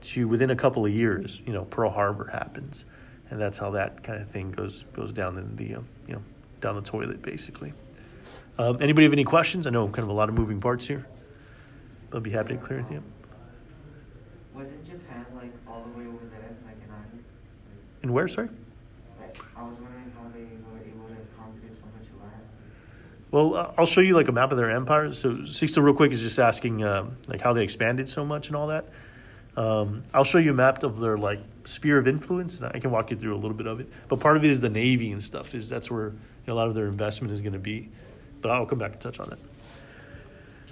to 0.00 0.26
within 0.26 0.50
a 0.50 0.56
couple 0.56 0.86
of 0.86 0.92
years, 0.92 1.42
you 1.44 1.52
know, 1.52 1.64
Pearl 1.64 1.90
Harbor 1.90 2.26
happens. 2.26 2.84
And 3.30 3.38
that's 3.38 3.58
how 3.58 3.72
that 3.72 4.02
kind 4.02 4.22
of 4.22 4.30
thing 4.30 4.52
goes 4.52 4.84
goes 4.94 5.12
down 5.12 5.36
in 5.36 5.54
the, 5.56 5.74
uh, 5.74 5.80
you 6.06 6.14
know, 6.14 6.22
down 6.60 6.76
the 6.76 6.82
toilet, 6.82 7.20
basically. 7.20 7.74
Um, 8.58 8.78
anybody 8.80 9.04
have 9.04 9.12
any 9.12 9.24
questions? 9.24 9.66
I 9.66 9.70
know 9.70 9.86
kind 9.86 10.04
of 10.04 10.08
a 10.08 10.12
lot 10.12 10.28
of 10.28 10.34
moving 10.34 10.60
parts 10.60 10.86
here. 10.86 11.06
I'll 12.12 12.20
be 12.20 12.30
happy 12.30 12.54
to 12.54 12.58
clear 12.58 12.80
with 12.80 12.90
you. 12.90 13.02
Wasn't 14.54 14.84
Japan 14.84 15.26
like 15.36 15.52
all 15.68 15.84
the 15.84 15.98
way 15.98 16.06
over 16.06 16.24
there, 16.30 16.56
like 16.66 16.76
an 16.84 16.90
island? 16.90 17.24
And 18.02 18.12
where, 18.12 18.28
sorry? 18.28 18.48
I 19.56 19.62
was 19.62 19.76
wondering 19.80 20.12
how 20.16 20.28
they 20.32 20.40
were 20.40 20.78
able 20.78 21.08
to 21.08 21.20
conquer 21.36 21.74
so 21.74 21.86
much 21.86 22.08
land. 22.20 22.42
Well, 23.30 23.54
uh, 23.54 23.72
I'll 23.76 23.86
show 23.86 24.00
you 24.00 24.14
like 24.14 24.28
a 24.28 24.32
map 24.32 24.52
of 24.52 24.58
their 24.58 24.70
empire. 24.70 25.12
So 25.12 25.30
Sixto, 25.30 25.82
real 25.82 25.94
quick, 25.94 26.12
is 26.12 26.22
just 26.22 26.38
asking 26.38 26.84
um, 26.84 27.16
like 27.26 27.40
how 27.40 27.52
they 27.52 27.64
expanded 27.64 28.08
so 28.08 28.24
much 28.24 28.48
and 28.48 28.56
all 28.56 28.68
that. 28.68 28.86
Um, 29.56 30.04
I'll 30.14 30.24
show 30.24 30.38
you 30.38 30.52
a 30.52 30.54
map 30.54 30.84
of 30.84 31.00
their 31.00 31.18
like 31.18 31.40
sphere 31.64 31.98
of 31.98 32.06
influence, 32.06 32.60
and 32.60 32.70
I 32.72 32.78
can 32.78 32.92
walk 32.92 33.10
you 33.10 33.16
through 33.16 33.34
a 33.34 33.40
little 33.40 33.56
bit 33.56 33.66
of 33.66 33.80
it. 33.80 33.88
But 34.06 34.20
part 34.20 34.36
of 34.36 34.44
it 34.44 34.50
is 34.50 34.60
the 34.60 34.68
navy 34.68 35.10
and 35.10 35.22
stuff. 35.22 35.54
Is 35.54 35.68
that's 35.68 35.90
where 35.90 36.10
you 36.10 36.14
know, 36.46 36.52
a 36.52 36.54
lot 36.54 36.68
of 36.68 36.76
their 36.76 36.86
investment 36.86 37.32
is 37.32 37.40
going 37.40 37.54
to 37.54 37.58
be. 37.58 37.88
But 38.40 38.52
I'll 38.52 38.66
come 38.66 38.78
back 38.78 38.92
and 38.92 39.00
touch 39.00 39.18
on 39.18 39.30
that. 39.30 39.38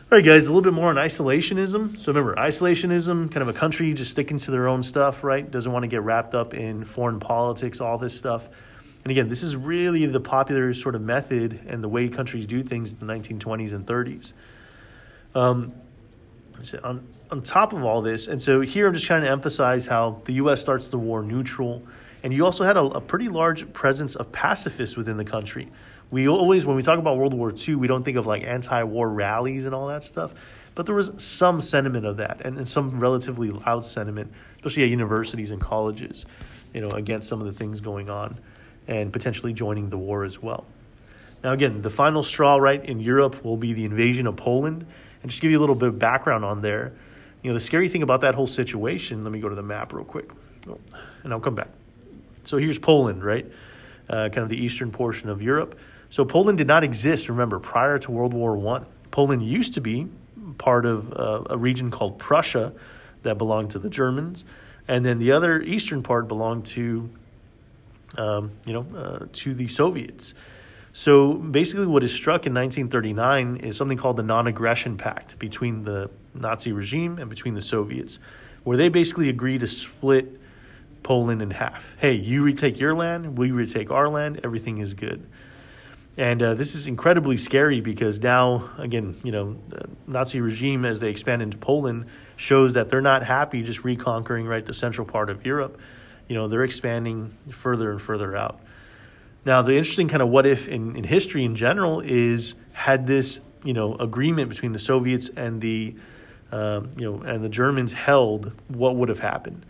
All 0.09 0.17
right, 0.17 0.25
guys, 0.25 0.47
a 0.47 0.53
little 0.53 0.63
bit 0.63 0.73
more 0.73 0.89
on 0.89 0.95
isolationism. 0.95 1.99
So 1.99 2.13
remember, 2.13 2.37
isolationism, 2.37 3.29
kind 3.29 3.43
of 3.43 3.49
a 3.49 3.53
country 3.53 3.93
just 3.93 4.13
sticking 4.13 4.39
to 4.39 4.53
their 4.53 4.69
own 4.69 4.85
stuff, 4.85 5.25
right? 5.25 5.51
Doesn't 5.51 5.73
want 5.73 5.83
to 5.83 5.89
get 5.89 6.03
wrapped 6.03 6.33
up 6.33 6.55
in 6.55 6.85
foreign 6.85 7.19
politics, 7.19 7.81
all 7.81 7.99
this 7.99 8.17
stuff. 8.17 8.49
And 9.03 9.11
again, 9.11 9.29
this 9.29 9.43
is 9.43 9.57
really 9.57 10.07
the 10.07 10.21
popular 10.21 10.73
sort 10.75 10.95
of 10.95 11.03
method 11.03 11.59
and 11.67 11.83
the 11.83 11.89
way 11.89 12.09
countries 12.09 12.47
do 12.47 12.63
things 12.63 12.93
in 12.93 13.05
the 13.05 13.13
1920s 13.13 13.73
and 13.73 13.85
30s. 13.85 14.33
Um, 15.35 15.73
on, 16.85 17.05
on 17.33 17.43
top 17.43 17.73
of 17.73 17.83
all 17.83 18.01
this, 18.01 18.29
and 18.29 18.41
so 18.41 18.61
here 18.61 18.87
I'm 18.87 18.95
just 18.95 19.07
trying 19.07 19.23
to 19.23 19.29
emphasize 19.29 19.87
how 19.87 20.23
the 20.25 20.35
U.S. 20.35 20.63
starts 20.63 20.87
the 20.87 20.99
war 20.99 21.21
neutral, 21.25 21.83
and 22.23 22.33
you 22.33 22.45
also 22.45 22.63
had 22.63 22.77
a, 22.77 22.83
a 22.83 23.01
pretty 23.01 23.29
large 23.29 23.73
presence 23.73 24.15
of 24.15 24.31
pacifists 24.31 24.97
within 24.97 25.17
the 25.17 25.25
country. 25.25 25.69
We 26.11 26.29
always, 26.29 26.67
when 26.67 26.77
we 26.77 26.83
talk 26.83 26.99
about 26.99 27.17
World 27.17 27.35
War 27.35 27.53
II, 27.53 27.77
we 27.77 27.87
don't 27.87 28.05
think 28.05 28.17
of 28.17 28.27
like 28.27 28.45
anti-war 28.45 29.09
rallies 29.09 29.67
and 29.67 29.75
all 29.75 29.89
that 29.89 30.05
stuff, 30.05 30.33
but 30.75 30.87
there 30.87 30.95
was 30.95 31.11
some 31.23 31.61
sentiment 31.61 32.07
of 32.07 32.19
that, 32.19 32.41
and, 32.45 32.59
and 32.59 32.69
some 32.69 33.01
relatively 33.01 33.51
loud 33.51 33.85
sentiment, 33.85 34.33
especially 34.57 34.85
at 34.85 34.91
universities 34.91 35.51
and 35.51 35.61
colleges, 35.61 36.27
you 36.73 36.81
know, 36.81 36.91
against 36.91 37.29
some 37.29 37.41
of 37.41 37.47
the 37.47 37.53
things 37.53 37.81
going 37.81 38.09
on, 38.09 38.39
and 38.87 39.13
potentially 39.13 39.53
joining 39.53 39.91
the 39.91 39.99
war 39.99 40.25
as 40.25 40.41
well. 40.41 40.65
Now, 41.43 41.53
again, 41.53 41.83
the 41.83 41.91
final 41.91 42.23
straw, 42.23 42.57
right, 42.57 42.85
in 42.85 43.01
Europe 43.01 43.45
will 43.45 43.57
be 43.57 43.73
the 43.73 43.85
invasion 43.85 44.27
of 44.27 44.37
Poland. 44.37 44.87
And 45.23 45.31
just 45.33 45.43
give 45.43 45.51
you 45.51 45.59
a 45.59 45.61
little 45.61 45.75
bit 45.75 45.89
of 45.89 45.99
background 45.99 46.45
on 46.45 46.61
there. 46.61 46.93
You 47.43 47.51
know, 47.51 47.55
the 47.55 47.61
scary 47.61 47.89
thing 47.89 48.05
about 48.05 48.21
that 48.21 48.37
whole 48.37 48.47
situation, 48.47 49.25
let 49.25 49.33
me 49.33 49.41
go 49.41 49.49
to 49.49 49.57
the 49.57 49.63
map 49.63 49.93
real 49.93 50.05
quick, 50.05 50.31
and 51.25 51.33
I'll 51.33 51.41
come 51.41 51.57
back. 51.57 51.71
So 52.45 52.59
here's 52.59 52.79
Poland, 52.79 53.25
right? 53.25 53.45
Uh, 54.09 54.29
kind 54.29 54.39
of 54.39 54.49
the 54.49 54.57
eastern 54.57 54.93
portion 54.93 55.29
of 55.29 55.43
Europe. 55.43 55.77
So 56.11 56.25
Poland 56.25 56.59
did 56.59 56.67
not 56.67 56.85
exist, 56.85 57.29
remember, 57.29 57.59
prior 57.59 57.99
to 57.99 58.11
World 58.11 58.33
War 58.33 58.57
One. 58.57 58.87
Poland 59.11 59.43
used 59.43 59.75
to 59.75 59.81
be 59.81 60.09
part 60.59 60.87
of 60.87 61.13
uh, 61.13 61.43
a 61.51 61.57
region 61.57 61.91
called 61.91 62.19
Prussia 62.19 62.73
that 63.23 63.39
belonged 63.39 63.71
to 63.73 63.79
the 63.79 63.91
Germans, 63.91 64.45
and 64.89 65.05
then 65.05 65.19
the 65.19 65.33
other 65.33 65.61
eastern 65.61 66.03
part 66.03 66.29
belonged 66.29 66.67
to, 66.67 67.11
um, 68.17 68.53
you 68.65 68.73
know, 68.73 68.87
uh, 68.97 69.27
to 69.33 69.55
the 69.55 69.69
Soviets. 69.69 70.35
So 70.93 71.35
basically, 71.35 71.87
what 71.87 72.03
is 72.03 72.13
struck 72.13 72.47
in 72.47 72.55
1939 72.55 73.57
is 73.57 73.77
something 73.77 73.99
called 73.99 74.17
the 74.17 74.23
Non 74.23 74.47
Aggression 74.47 74.97
Pact 74.97 75.39
between 75.39 75.85
the 75.85 76.11
Nazi 76.35 76.73
regime 76.73 77.19
and 77.19 77.29
between 77.29 77.55
the 77.55 77.63
Soviets, 77.63 78.19
where 78.65 78.77
they 78.77 78.89
basically 78.89 79.29
agree 79.29 79.59
to 79.59 79.67
split 79.67 80.41
Poland 81.03 81.43
in 81.43 81.51
half. 81.51 81.95
Hey, 81.99 82.15
you 82.15 82.43
retake 82.43 82.81
your 82.81 82.95
land, 82.95 83.37
we 83.37 83.51
retake 83.51 83.91
our 83.91 84.09
land, 84.09 84.41
everything 84.43 84.79
is 84.79 84.95
good. 84.95 85.27
And 86.19 86.43
uh, 86.43 86.55
this 86.55 86.75
is 86.75 86.87
incredibly 86.87 87.37
scary 87.37 87.81
because 87.83 88.21
now, 88.21 88.71
again, 88.79 89.21
you 89.23 89.33
know, 89.33 89.57
the 89.69 89.87
Nazi 90.07 90.41
regime, 90.41 90.87
as 90.87 90.99
they 90.99 91.11
expand 91.11 91.43
into 91.43 91.59
Poland, 91.59 92.07
shows 92.37 92.73
that 92.73 92.89
they're 92.89 93.03
not 93.03 93.23
happy 93.23 93.63
just 93.63 93.85
reconquering 93.85 94.47
right 94.47 94.65
the 94.65 94.73
central 94.73 95.07
part 95.07 95.29
of 95.29 95.45
Europe. 95.45 95.79
You 96.27 96.35
know, 96.35 96.49
they're 96.49 96.65
expanding 96.65 97.35
further 97.51 97.91
and 97.91 98.01
further 98.01 98.35
out. 98.35 98.61
Now, 99.45 99.63
the 99.63 99.77
interesting 99.77 100.09
kind 100.09 100.23
of 100.23 100.29
what 100.29 100.47
if 100.47 100.69
in, 100.69 100.97
in 100.97 101.05
history 101.05 101.45
in 101.45 101.55
general 101.55 102.01
is 102.01 102.55
had 102.73 103.07
this 103.07 103.41
you 103.63 103.75
know 103.75 103.95
agreement 103.97 104.49
between 104.49 104.73
the 104.73 104.79
Soviets 104.79 105.29
and 105.37 105.61
the 105.61 105.95
um, 106.51 106.91
you 106.97 107.11
know 107.11 107.21
and 107.23 107.45
the 107.45 107.49
Germans 107.49 107.93
held, 107.93 108.53
what 108.69 108.97
would 108.97 109.09
have 109.09 109.19
happened? 109.19 109.67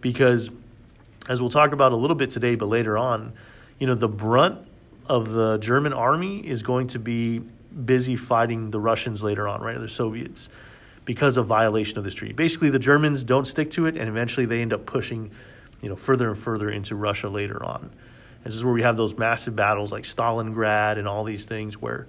Because 0.00 0.50
as 1.28 1.40
we'll 1.40 1.50
talk 1.50 1.72
about 1.72 1.92
a 1.92 1.96
little 1.96 2.16
bit 2.16 2.30
today, 2.30 2.54
but 2.54 2.66
later 2.66 2.96
on, 2.96 3.34
you 3.78 3.86
know 3.86 3.94
the 3.94 4.08
brunt 4.08 4.66
of 5.10 5.32
the 5.32 5.58
German 5.58 5.92
army 5.92 6.38
is 6.38 6.62
going 6.62 6.86
to 6.86 7.00
be 7.00 7.40
busy 7.84 8.14
fighting 8.14 8.70
the 8.70 8.78
Russians 8.78 9.24
later 9.24 9.48
on, 9.48 9.60
right? 9.60 9.78
The 9.78 9.88
Soviets 9.88 10.48
because 11.04 11.36
of 11.36 11.46
violation 11.46 11.98
of 11.98 12.04
this 12.04 12.14
treaty. 12.14 12.32
Basically, 12.32 12.70
the 12.70 12.78
Germans 12.78 13.24
don't 13.24 13.44
stick 13.44 13.72
to 13.72 13.86
it, 13.86 13.96
and 13.96 14.08
eventually 14.08 14.46
they 14.46 14.62
end 14.62 14.72
up 14.72 14.86
pushing, 14.86 15.32
you 15.82 15.88
know, 15.88 15.96
further 15.96 16.28
and 16.28 16.38
further 16.38 16.70
into 16.70 16.94
Russia 16.94 17.28
later 17.28 17.60
on. 17.64 17.90
This 18.44 18.54
is 18.54 18.64
where 18.64 18.72
we 18.72 18.82
have 18.82 18.96
those 18.96 19.18
massive 19.18 19.56
battles 19.56 19.90
like 19.90 20.04
Stalingrad 20.04 20.96
and 20.96 21.08
all 21.08 21.24
these 21.24 21.44
things 21.44 21.76
where, 21.76 22.06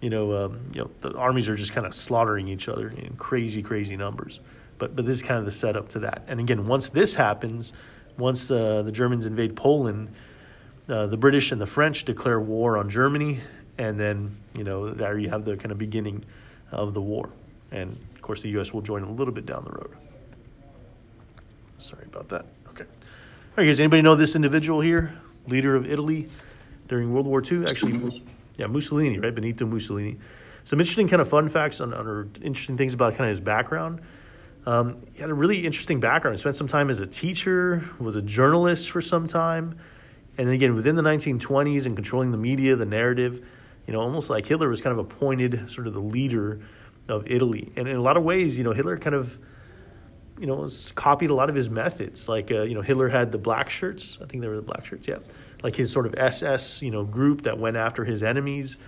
you 0.00 0.08
know, 0.08 0.44
um, 0.44 0.60
you 0.72 0.82
know 0.82 0.90
the 1.00 1.14
armies 1.18 1.48
are 1.48 1.56
just 1.56 1.72
kind 1.72 1.88
of 1.88 1.92
slaughtering 1.92 2.46
each 2.46 2.68
other 2.68 2.88
in 2.88 3.16
crazy, 3.16 3.62
crazy 3.62 3.96
numbers. 3.96 4.38
But 4.78 4.94
but 4.94 5.06
this 5.06 5.16
is 5.16 5.22
kind 5.24 5.40
of 5.40 5.44
the 5.44 5.50
setup 5.50 5.88
to 5.90 5.98
that. 6.00 6.22
And 6.28 6.38
again, 6.38 6.68
once 6.68 6.88
this 6.88 7.14
happens, 7.14 7.72
once 8.16 8.48
uh, 8.48 8.82
the 8.82 8.92
Germans 8.92 9.26
invade 9.26 9.56
Poland, 9.56 10.14
uh, 10.88 11.06
the 11.06 11.16
British 11.16 11.52
and 11.52 11.60
the 11.60 11.66
French 11.66 12.04
declare 12.04 12.40
war 12.40 12.78
on 12.78 12.88
Germany, 12.88 13.40
and 13.76 13.98
then 13.98 14.36
you 14.56 14.64
know 14.64 14.90
there 14.90 15.18
you 15.18 15.28
have 15.28 15.44
the 15.44 15.56
kind 15.56 15.70
of 15.70 15.78
beginning 15.78 16.24
of 16.70 16.94
the 16.94 17.02
war. 17.02 17.30
And 17.70 17.96
of 18.14 18.22
course, 18.22 18.40
the 18.40 18.48
U.S. 18.50 18.72
will 18.72 18.82
join 18.82 19.02
a 19.02 19.10
little 19.10 19.34
bit 19.34 19.46
down 19.46 19.64
the 19.64 19.70
road. 19.70 19.94
Sorry 21.78 22.04
about 22.06 22.28
that. 22.30 22.46
Okay. 22.70 22.84
All 22.84 23.54
right, 23.56 23.66
guys. 23.66 23.80
Anybody 23.80 24.02
know 24.02 24.14
this 24.14 24.34
individual 24.34 24.80
here, 24.80 25.18
leader 25.46 25.76
of 25.76 25.90
Italy 25.90 26.28
during 26.88 27.12
World 27.12 27.26
War 27.26 27.42
II? 27.42 27.64
Actually, 27.64 28.24
yeah, 28.56 28.66
Mussolini, 28.66 29.18
right? 29.18 29.34
Benito 29.34 29.66
Mussolini. 29.66 30.16
Some 30.64 30.80
interesting 30.80 31.08
kind 31.08 31.22
of 31.22 31.28
fun 31.28 31.48
facts 31.48 31.80
on, 31.80 31.94
on 31.94 32.06
or 32.06 32.28
interesting 32.42 32.76
things 32.76 32.94
about 32.94 33.12
kind 33.16 33.24
of 33.24 33.30
his 33.30 33.40
background. 33.40 34.00
Um, 34.66 34.98
he 35.14 35.20
had 35.20 35.30
a 35.30 35.34
really 35.34 35.64
interesting 35.64 35.98
background. 35.98 36.36
He 36.36 36.40
spent 36.40 36.56
some 36.56 36.68
time 36.68 36.90
as 36.90 37.00
a 37.00 37.06
teacher, 37.06 37.88
was 37.98 38.16
a 38.16 38.22
journalist 38.22 38.90
for 38.90 39.00
some 39.00 39.26
time, 39.26 39.78
and 40.38 40.48
again 40.48 40.74
within 40.74 40.94
the 40.96 41.02
1920s 41.02 41.84
and 41.84 41.94
controlling 41.94 42.30
the 42.30 42.38
media, 42.38 42.76
the 42.76 42.86
narrative. 42.86 43.46
You 43.86 43.94
know, 43.94 44.00
almost 44.00 44.28
like 44.28 44.46
Hitler 44.46 44.68
was 44.68 44.82
kind 44.82 44.92
of 44.92 44.98
appointed 44.98 45.70
sort 45.70 45.86
of 45.86 45.94
the 45.94 46.00
leader 46.00 46.60
of 47.08 47.30
Italy, 47.30 47.72
and 47.76 47.88
in 47.88 47.96
a 47.96 48.02
lot 48.02 48.16
of 48.16 48.22
ways, 48.22 48.58
you 48.58 48.64
know, 48.64 48.72
Hitler 48.72 48.98
kind 48.98 49.14
of 49.14 49.38
you 50.38 50.46
know, 50.46 50.68
copied 50.94 51.30
a 51.30 51.34
lot 51.34 51.50
of 51.50 51.56
his 51.56 51.68
methods. 51.68 52.28
Like, 52.28 52.50
uh, 52.50 52.62
you 52.62 52.74
know, 52.74 52.82
Hitler 52.82 53.08
had 53.08 53.32
the 53.32 53.38
black 53.38 53.70
shirts. 53.70 54.18
I 54.22 54.26
think 54.26 54.40
they 54.40 54.48
were 54.48 54.56
the 54.56 54.62
black 54.62 54.86
shirts, 54.86 55.08
yeah. 55.08 55.18
Like 55.62 55.76
his 55.76 55.90
sort 55.90 56.06
of 56.06 56.14
SS, 56.16 56.82
you 56.82 56.90
know, 56.90 57.04
group 57.04 57.42
that 57.42 57.58
went 57.58 57.76
after 57.76 58.04
his 58.04 58.22
enemies. 58.22 58.78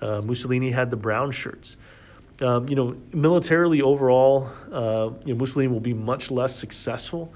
Uh, 0.00 0.20
Mussolini 0.24 0.70
had 0.70 0.90
the 0.90 0.96
brown 0.96 1.30
shirts. 1.30 1.76
Um, 2.42 2.68
you 2.68 2.76
know, 2.76 2.96
militarily 3.12 3.80
overall, 3.80 4.50
uh, 4.70 5.10
you 5.24 5.32
know, 5.32 5.38
Mussolini 5.38 5.68
will 5.68 5.80
be 5.80 5.94
much 5.94 6.30
less 6.30 6.54
successful. 6.56 7.32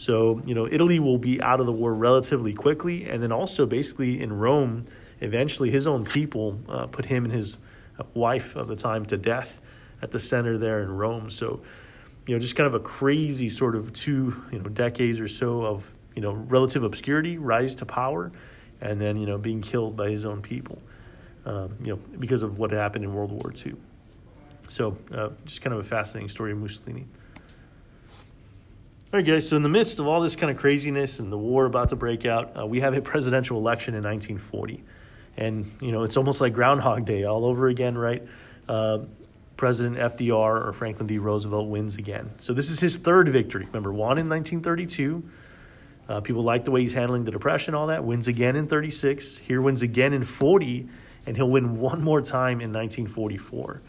So, 0.00 0.40
you 0.46 0.54
know, 0.54 0.66
Italy 0.66 0.98
will 0.98 1.18
be 1.18 1.42
out 1.42 1.60
of 1.60 1.66
the 1.66 1.72
war 1.72 1.92
relatively 1.92 2.54
quickly. 2.54 3.04
And 3.04 3.22
then 3.22 3.32
also, 3.32 3.66
basically, 3.66 4.22
in 4.22 4.32
Rome, 4.32 4.86
eventually 5.20 5.70
his 5.70 5.86
own 5.86 6.06
people 6.06 6.58
uh, 6.70 6.86
put 6.86 7.04
him 7.04 7.26
and 7.26 7.34
his 7.34 7.58
wife 8.14 8.56
of 8.56 8.66
the 8.66 8.76
time 8.76 9.04
to 9.04 9.18
death 9.18 9.60
at 10.00 10.10
the 10.10 10.18
center 10.18 10.56
there 10.56 10.80
in 10.80 10.90
Rome. 10.90 11.28
So, 11.28 11.60
you 12.26 12.34
know, 12.34 12.40
just 12.40 12.56
kind 12.56 12.66
of 12.66 12.72
a 12.72 12.80
crazy 12.80 13.50
sort 13.50 13.76
of 13.76 13.92
two, 13.92 14.42
you 14.50 14.58
know, 14.58 14.70
decades 14.70 15.20
or 15.20 15.28
so 15.28 15.66
of, 15.66 15.84
you 16.16 16.22
know, 16.22 16.32
relative 16.32 16.82
obscurity, 16.82 17.36
rise 17.36 17.74
to 17.74 17.84
power, 17.84 18.32
and 18.80 18.98
then, 18.98 19.18
you 19.18 19.26
know, 19.26 19.36
being 19.36 19.60
killed 19.60 19.98
by 19.98 20.08
his 20.08 20.24
own 20.24 20.40
people 20.40 20.78
um, 21.44 21.76
you 21.84 21.92
know, 21.92 22.00
because 22.18 22.42
of 22.42 22.58
what 22.58 22.70
happened 22.70 23.04
in 23.04 23.12
World 23.12 23.32
War 23.32 23.52
II. 23.54 23.74
So, 24.70 24.96
uh, 25.12 25.30
just 25.44 25.62
kind 25.62 25.74
of 25.74 25.80
a 25.80 25.84
fascinating 25.84 26.28
story 26.28 26.52
of 26.52 26.58
Mussolini. 26.58 27.06
All 29.12 29.18
right, 29.18 29.26
guys. 29.26 29.48
So, 29.48 29.56
in 29.56 29.64
the 29.64 29.68
midst 29.68 29.98
of 29.98 30.06
all 30.06 30.20
this 30.20 30.36
kind 30.36 30.52
of 30.52 30.56
craziness 30.56 31.18
and 31.18 31.32
the 31.32 31.36
war 31.36 31.64
about 31.66 31.88
to 31.88 31.96
break 31.96 32.24
out, 32.24 32.56
uh, 32.56 32.64
we 32.64 32.78
have 32.78 32.94
a 32.94 33.00
presidential 33.00 33.58
election 33.58 33.94
in 33.94 34.04
1940, 34.04 34.84
and 35.36 35.66
you 35.80 35.90
know, 35.90 36.04
it's 36.04 36.16
almost 36.16 36.40
like 36.40 36.52
Groundhog 36.52 37.06
Day 37.06 37.24
all 37.24 37.44
over 37.44 37.66
again, 37.66 37.98
right? 37.98 38.22
Uh, 38.68 39.00
President 39.56 39.96
FDR 39.96 40.64
or 40.64 40.72
Franklin 40.72 41.08
D. 41.08 41.18
Roosevelt 41.18 41.66
wins 41.66 41.96
again. 41.96 42.30
So, 42.38 42.52
this 42.52 42.70
is 42.70 42.78
his 42.78 42.98
third 42.98 43.28
victory. 43.30 43.64
Remember, 43.64 43.92
won 43.92 44.16
in 44.16 44.28
1932. 44.28 45.28
Uh, 46.08 46.20
people 46.20 46.44
like 46.44 46.64
the 46.64 46.70
way 46.70 46.82
he's 46.82 46.92
handling 46.92 47.24
the 47.24 47.32
depression, 47.32 47.74
all 47.74 47.88
that. 47.88 48.04
Wins 48.04 48.28
again 48.28 48.54
in 48.54 48.68
36. 48.68 49.38
Here 49.38 49.60
wins 49.60 49.82
again 49.82 50.12
in 50.12 50.22
40 50.22 50.88
and 51.26 51.36
he'll 51.36 51.50
win 51.50 51.78
one 51.80 52.02
more 52.02 52.20
time 52.20 52.60
in 52.60 52.72
1944. 52.72 53.80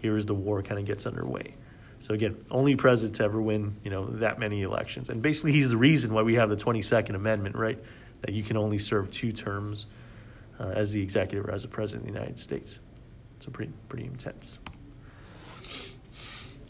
Here's 0.00 0.24
the 0.24 0.34
war 0.34 0.62
kind 0.62 0.80
of 0.80 0.86
gets 0.86 1.04
underway. 1.04 1.54
So 2.00 2.14
again, 2.14 2.36
only 2.50 2.76
president 2.76 3.16
to 3.16 3.24
ever 3.24 3.40
win, 3.40 3.76
you 3.82 3.90
know, 3.90 4.06
that 4.06 4.38
many 4.38 4.62
elections. 4.62 5.08
And 5.08 5.20
basically 5.20 5.52
he's 5.52 5.70
the 5.70 5.76
reason 5.76 6.14
why 6.14 6.22
we 6.22 6.36
have 6.36 6.48
the 6.48 6.56
22nd 6.56 7.14
Amendment, 7.14 7.56
right? 7.56 7.78
That 8.22 8.32
you 8.32 8.42
can 8.42 8.56
only 8.56 8.78
serve 8.78 9.10
two 9.10 9.32
terms 9.32 9.86
uh, 10.60 10.68
as 10.68 10.92
the 10.92 11.02
executive 11.02 11.48
or 11.48 11.52
as 11.52 11.62
the 11.62 11.68
president 11.68 12.08
of 12.08 12.14
the 12.14 12.18
United 12.18 12.38
States. 12.38 12.80
So 13.40 13.50
pretty 13.50 13.72
pretty 13.88 14.04
intense. 14.04 14.58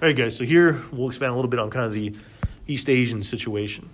All 0.00 0.06
right, 0.08 0.16
guys. 0.16 0.36
So 0.36 0.44
here 0.44 0.82
we'll 0.92 1.08
expand 1.08 1.32
a 1.32 1.34
little 1.34 1.50
bit 1.50 1.60
on 1.60 1.70
kind 1.70 1.84
of 1.84 1.92
the 1.92 2.14
East 2.66 2.88
Asian 2.88 3.22
situation. 3.22 3.88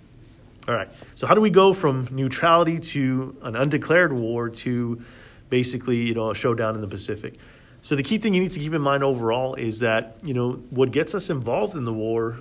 All 0.67 0.73
right. 0.73 0.89
So 1.15 1.27
how 1.27 1.35
do 1.35 1.41
we 1.41 1.49
go 1.49 1.73
from 1.73 2.07
neutrality 2.11 2.79
to 2.79 3.35
an 3.41 3.55
undeclared 3.55 4.13
war 4.13 4.49
to 4.49 5.01
basically, 5.49 5.97
you 5.97 6.13
know, 6.13 6.31
a 6.31 6.35
showdown 6.35 6.75
in 6.75 6.81
the 6.81 6.87
Pacific. 6.87 7.35
So 7.85 7.95
the 7.95 8.01
key 8.01 8.17
thing 8.17 8.33
you 8.33 8.41
need 8.41 8.51
to 8.53 8.59
keep 8.59 8.73
in 8.73 8.81
mind 8.81 9.03
overall 9.03 9.53
is 9.53 9.77
that, 9.81 10.17
you 10.23 10.33
know, 10.33 10.53
what 10.71 10.89
gets 10.89 11.13
us 11.13 11.29
involved 11.29 11.75
in 11.75 11.85
the 11.85 11.93
war 11.93 12.35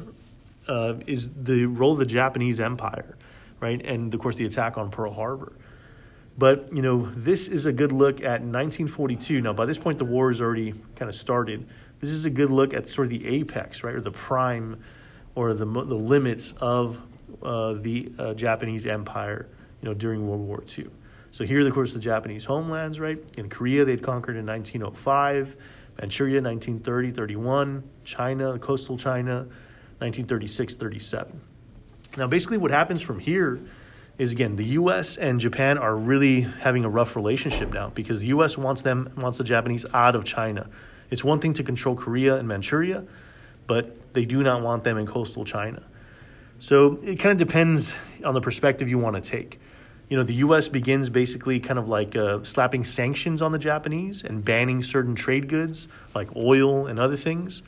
uh, 0.66 0.94
is 1.06 1.28
the 1.34 1.66
role 1.66 1.92
of 1.92 1.98
the 1.98 2.06
Japanese 2.06 2.60
Empire, 2.60 3.14
right? 3.60 3.78
And 3.84 4.14
of 4.14 4.20
course, 4.20 4.36
the 4.36 4.46
attack 4.46 4.78
on 4.78 4.90
Pearl 4.90 5.12
Harbor. 5.12 5.52
But, 6.38 6.72
you 6.72 6.80
know, 6.80 7.10
this 7.14 7.48
is 7.48 7.66
a 7.66 7.74
good 7.74 7.92
look 7.92 8.20
at 8.20 8.40
1942. 8.40 9.42
Now, 9.42 9.52
by 9.52 9.66
this 9.66 9.76
point, 9.76 9.98
the 9.98 10.06
war 10.06 10.30
has 10.30 10.40
already 10.40 10.72
kind 10.96 11.10
of 11.10 11.14
started. 11.14 11.66
This 12.00 12.08
is 12.08 12.24
a 12.24 12.30
good 12.30 12.48
look 12.48 12.72
at 12.72 12.88
sort 12.88 13.08
of 13.08 13.10
the 13.10 13.26
apex, 13.28 13.84
right, 13.84 13.94
or 13.94 14.00
the 14.00 14.12
prime 14.12 14.82
or 15.34 15.52
the, 15.52 15.66
the 15.66 15.94
limits 15.94 16.54
of 16.62 16.98
uh, 17.42 17.74
the 17.74 18.10
uh, 18.18 18.32
Japanese 18.32 18.86
Empire, 18.86 19.46
you 19.82 19.90
know, 19.90 19.94
during 19.94 20.26
World 20.26 20.40
War 20.40 20.64
II. 20.78 20.88
So 21.34 21.44
here, 21.44 21.66
of 21.66 21.74
course, 21.74 21.92
the 21.92 21.98
Japanese 21.98 22.44
homelands, 22.44 23.00
right? 23.00 23.18
In 23.36 23.48
Korea, 23.48 23.84
they'd 23.84 24.00
conquered 24.00 24.36
in 24.36 24.46
1905, 24.46 25.56
Manchuria, 26.00 26.40
1930 26.40 27.10
31, 27.10 27.82
China, 28.04 28.56
coastal 28.60 28.96
China, 28.96 29.38
1936 29.98 30.76
37. 30.76 31.40
Now, 32.16 32.28
basically, 32.28 32.56
what 32.56 32.70
happens 32.70 33.02
from 33.02 33.18
here 33.18 33.60
is 34.16 34.30
again, 34.30 34.54
the 34.54 34.64
U.S. 34.78 35.16
and 35.16 35.40
Japan 35.40 35.76
are 35.76 35.96
really 35.96 36.42
having 36.42 36.84
a 36.84 36.88
rough 36.88 37.16
relationship 37.16 37.74
now 37.74 37.88
because 37.88 38.20
the 38.20 38.26
U.S. 38.26 38.56
wants 38.56 38.82
them 38.82 39.12
wants 39.16 39.38
the 39.38 39.42
Japanese 39.42 39.84
out 39.92 40.14
of 40.14 40.24
China. 40.24 40.70
It's 41.10 41.24
one 41.24 41.40
thing 41.40 41.52
to 41.54 41.64
control 41.64 41.96
Korea 41.96 42.36
and 42.36 42.46
Manchuria, 42.46 43.02
but 43.66 44.14
they 44.14 44.24
do 44.24 44.44
not 44.44 44.62
want 44.62 44.84
them 44.84 44.98
in 44.98 45.06
coastal 45.08 45.44
China. 45.44 45.82
So 46.60 47.00
it 47.02 47.16
kind 47.16 47.32
of 47.32 47.44
depends 47.44 47.92
on 48.24 48.34
the 48.34 48.40
perspective 48.40 48.88
you 48.88 48.98
want 48.98 49.16
to 49.16 49.20
take 49.20 49.58
you 50.14 50.20
know, 50.20 50.24
the 50.24 50.34
U.S. 50.34 50.68
begins 50.68 51.10
basically 51.10 51.58
kind 51.58 51.76
of 51.76 51.88
like 51.88 52.14
uh, 52.14 52.44
slapping 52.44 52.84
sanctions 52.84 53.42
on 53.42 53.50
the 53.50 53.58
Japanese 53.58 54.22
and 54.22 54.44
banning 54.44 54.80
certain 54.80 55.16
trade 55.16 55.48
goods 55.48 55.88
like 56.14 56.28
oil 56.36 56.86
and 56.86 57.00
other 57.00 57.16
things. 57.16 57.64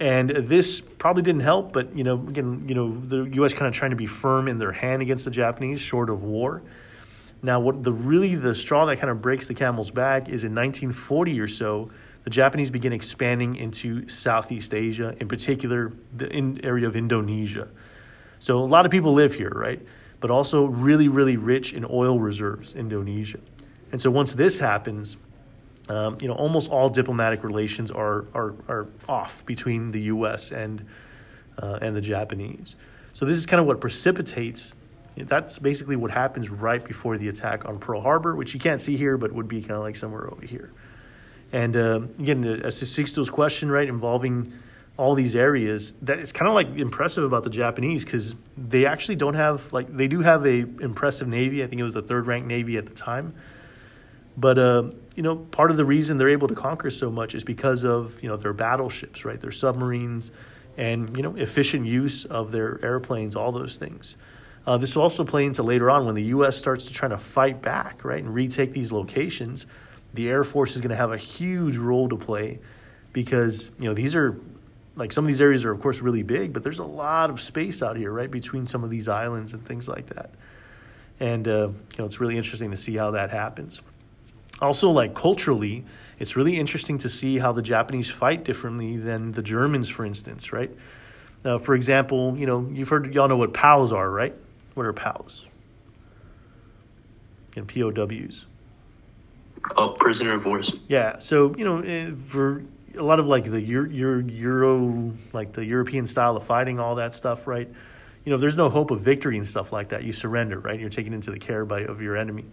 And 0.00 0.30
this 0.30 0.80
probably 0.80 1.22
didn't 1.22 1.42
help, 1.42 1.74
but 1.74 1.94
you 1.94 2.02
know, 2.02 2.14
again, 2.14 2.64
you 2.66 2.74
know, 2.74 2.98
the 2.98 3.24
U.S. 3.34 3.52
kind 3.52 3.66
of 3.66 3.74
trying 3.74 3.90
to 3.90 3.96
be 3.98 4.06
firm 4.06 4.48
in 4.48 4.56
their 4.56 4.72
hand 4.72 5.02
against 5.02 5.26
the 5.26 5.30
Japanese, 5.30 5.82
short 5.82 6.08
of 6.08 6.22
war. 6.22 6.62
Now, 7.42 7.60
what 7.60 7.82
the 7.82 7.92
really 7.92 8.36
the 8.36 8.54
straw 8.54 8.86
that 8.86 8.98
kind 8.98 9.10
of 9.10 9.20
breaks 9.20 9.46
the 9.46 9.52
camel's 9.52 9.90
back 9.90 10.30
is 10.30 10.44
in 10.44 10.54
1940 10.54 11.40
or 11.40 11.46
so, 11.46 11.90
the 12.24 12.30
Japanese 12.30 12.70
begin 12.70 12.94
expanding 12.94 13.56
into 13.56 14.08
Southeast 14.08 14.72
Asia, 14.72 15.14
in 15.20 15.28
particular 15.28 15.92
the 16.16 16.26
in 16.26 16.64
area 16.64 16.88
of 16.88 16.96
Indonesia. 16.96 17.68
So 18.38 18.60
a 18.60 18.64
lot 18.64 18.86
of 18.86 18.90
people 18.90 19.12
live 19.12 19.34
here, 19.34 19.52
right? 19.54 19.82
But 20.20 20.30
also 20.30 20.66
really, 20.66 21.08
really 21.08 21.36
rich 21.36 21.72
in 21.72 21.84
oil 21.88 22.20
reserves, 22.20 22.74
Indonesia. 22.74 23.40
And 23.92 24.00
so 24.00 24.10
once 24.10 24.34
this 24.34 24.58
happens, 24.58 25.16
um, 25.88 26.18
you 26.20 26.28
know, 26.28 26.34
almost 26.34 26.70
all 26.70 26.88
diplomatic 26.88 27.42
relations 27.42 27.90
are, 27.90 28.26
are, 28.34 28.54
are 28.68 28.86
off 29.08 29.44
between 29.46 29.90
the 29.90 30.02
U.S. 30.02 30.52
and, 30.52 30.86
uh, 31.58 31.78
and 31.82 31.96
the 31.96 32.00
Japanese. 32.00 32.76
So 33.12 33.24
this 33.24 33.36
is 33.36 33.46
kind 33.46 33.60
of 33.60 33.66
what 33.66 33.80
precipitates. 33.80 34.72
That's 35.16 35.58
basically 35.58 35.96
what 35.96 36.12
happens 36.12 36.48
right 36.48 36.84
before 36.84 37.18
the 37.18 37.28
attack 37.28 37.64
on 37.64 37.78
Pearl 37.78 38.00
Harbor, 38.00 38.36
which 38.36 38.54
you 38.54 38.60
can't 38.60 38.80
see 38.80 38.96
here, 38.96 39.18
but 39.18 39.32
would 39.32 39.48
be 39.48 39.60
kind 39.60 39.72
of 39.72 39.80
like 39.80 39.96
somewhere 39.96 40.30
over 40.30 40.46
here. 40.46 40.70
And 41.52 41.76
uh, 41.76 42.02
again, 42.18 42.44
as 42.44 42.78
to 42.78 42.86
Sixto's 42.86 43.28
question, 43.28 43.70
right, 43.70 43.88
involving 43.88 44.52
all 45.00 45.14
these 45.14 45.34
areas 45.34 45.94
that 46.02 46.18
it's 46.18 46.30
kind 46.30 46.46
of 46.46 46.54
like 46.54 46.68
impressive 46.76 47.24
about 47.24 47.42
the 47.42 47.48
Japanese 47.48 48.04
because 48.04 48.34
they 48.58 48.84
actually 48.84 49.16
don't 49.16 49.32
have 49.32 49.72
like 49.72 49.96
they 49.96 50.06
do 50.06 50.20
have 50.20 50.44
a 50.44 50.58
impressive 50.58 51.26
navy. 51.26 51.64
I 51.64 51.66
think 51.66 51.80
it 51.80 51.84
was 51.84 51.94
the 51.94 52.02
third 52.02 52.26
ranked 52.26 52.46
navy 52.46 52.76
at 52.76 52.84
the 52.84 52.92
time. 52.92 53.32
But 54.36 54.58
uh, 54.58 54.90
you 55.16 55.22
know, 55.22 55.36
part 55.36 55.70
of 55.70 55.78
the 55.78 55.86
reason 55.86 56.18
they're 56.18 56.28
able 56.28 56.48
to 56.48 56.54
conquer 56.54 56.90
so 56.90 57.10
much 57.10 57.34
is 57.34 57.44
because 57.44 57.82
of 57.82 58.22
you 58.22 58.28
know 58.28 58.36
their 58.36 58.52
battleships, 58.52 59.24
right? 59.24 59.40
Their 59.40 59.52
submarines, 59.52 60.32
and 60.76 61.16
you 61.16 61.22
know 61.22 61.34
efficient 61.34 61.86
use 61.86 62.26
of 62.26 62.52
their 62.52 62.78
airplanes, 62.84 63.34
all 63.34 63.52
those 63.52 63.78
things. 63.78 64.18
Uh, 64.66 64.76
this 64.76 64.94
will 64.94 65.02
also 65.02 65.24
play 65.24 65.46
into 65.46 65.62
later 65.62 65.88
on 65.88 66.04
when 66.04 66.14
the 66.14 66.24
U.S. 66.24 66.58
starts 66.58 66.84
to 66.84 66.92
try 66.92 67.08
to 67.08 67.16
fight 67.16 67.62
back, 67.62 68.04
right, 68.04 68.22
and 68.22 68.34
retake 68.34 68.74
these 68.74 68.92
locations. 68.92 69.64
The 70.12 70.28
Air 70.28 70.44
Force 70.44 70.74
is 70.74 70.82
going 70.82 70.90
to 70.90 70.96
have 70.96 71.10
a 71.10 71.16
huge 71.16 71.78
role 71.78 72.10
to 72.10 72.16
play 72.16 72.58
because 73.14 73.70
you 73.78 73.88
know 73.88 73.94
these 73.94 74.14
are 74.14 74.38
like 74.96 75.12
some 75.12 75.24
of 75.24 75.28
these 75.28 75.40
areas 75.40 75.64
are 75.64 75.70
of 75.70 75.80
course 75.80 76.00
really 76.00 76.22
big, 76.22 76.52
but 76.52 76.62
there's 76.62 76.78
a 76.78 76.84
lot 76.84 77.30
of 77.30 77.40
space 77.40 77.82
out 77.82 77.96
here, 77.96 78.12
right, 78.12 78.30
between 78.30 78.66
some 78.66 78.84
of 78.84 78.90
these 78.90 79.08
islands 79.08 79.54
and 79.54 79.64
things 79.66 79.88
like 79.88 80.06
that. 80.14 80.30
And 81.18 81.46
uh, 81.46 81.68
you 81.68 81.98
know, 81.98 82.04
it's 82.04 82.20
really 82.20 82.36
interesting 82.36 82.70
to 82.70 82.76
see 82.76 82.96
how 82.96 83.10
that 83.12 83.30
happens. 83.30 83.82
Also, 84.60 84.90
like 84.90 85.14
culturally, 85.14 85.84
it's 86.18 86.36
really 86.36 86.58
interesting 86.58 86.98
to 86.98 87.08
see 87.08 87.38
how 87.38 87.52
the 87.52 87.62
Japanese 87.62 88.10
fight 88.10 88.44
differently 88.44 88.96
than 88.96 89.32
the 89.32 89.42
Germans, 89.42 89.88
for 89.88 90.04
instance, 90.04 90.52
right? 90.52 90.70
Uh, 91.44 91.58
for 91.58 91.74
example, 91.74 92.38
you 92.38 92.46
know, 92.46 92.68
you've 92.72 92.88
heard 92.88 93.14
y'all 93.14 93.28
know 93.28 93.36
what 93.36 93.54
POWs 93.54 93.92
are, 93.92 94.10
right? 94.10 94.34
What 94.74 94.86
are 94.86 94.92
POWs? 94.92 95.46
And 97.56 97.66
POWs. 97.66 98.46
Oh, 99.76 99.90
prisoner 99.98 100.34
of 100.34 100.44
wars. 100.46 100.74
Yeah. 100.88 101.18
So 101.18 101.54
you 101.56 101.64
know, 101.64 101.80
eh, 101.80 102.10
for 102.26 102.62
a 102.96 103.02
lot 103.02 103.20
of 103.20 103.26
like 103.26 103.44
the 103.44 103.60
Euro, 103.60 104.18
Euro 104.20 105.12
like 105.32 105.52
the 105.52 105.64
European 105.64 106.06
style 106.06 106.36
of 106.36 106.44
fighting, 106.44 106.78
all 106.80 106.96
that 106.96 107.14
stuff, 107.14 107.46
right? 107.46 107.68
you 108.24 108.30
know, 108.30 108.36
there's 108.36 108.56
no 108.56 108.68
hope 108.68 108.90
of 108.90 109.00
victory 109.00 109.38
and 109.38 109.48
stuff 109.48 109.72
like 109.72 109.88
that, 109.88 110.04
you 110.04 110.12
surrender, 110.12 110.58
right? 110.58 110.78
You're 110.78 110.90
taken 110.90 111.12
into 111.12 111.30
the 111.30 111.38
care 111.38 111.64
by 111.64 111.82
of 111.82 112.02
your 112.02 112.16
enemy. 112.16 112.44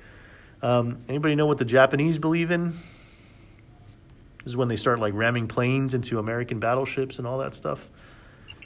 Um, 0.62 1.00
anybody 1.10 1.36
know 1.36 1.46
what 1.46 1.58
the 1.58 1.66
Japanese 1.66 2.18
believe 2.18 2.52
in? 2.52 2.72
This 4.44 4.54
is 4.54 4.58
when 4.58 4.70
they 4.70 4.78
start 4.78 5.00
like 5.00 5.14
ramming 5.14 5.48
planes 5.48 5.94
into 5.94 6.20
American 6.20 6.60
battleships 6.60 7.18
and 7.20 7.28
all 7.28 7.40
that 7.40 7.54
stuff. 7.54 7.90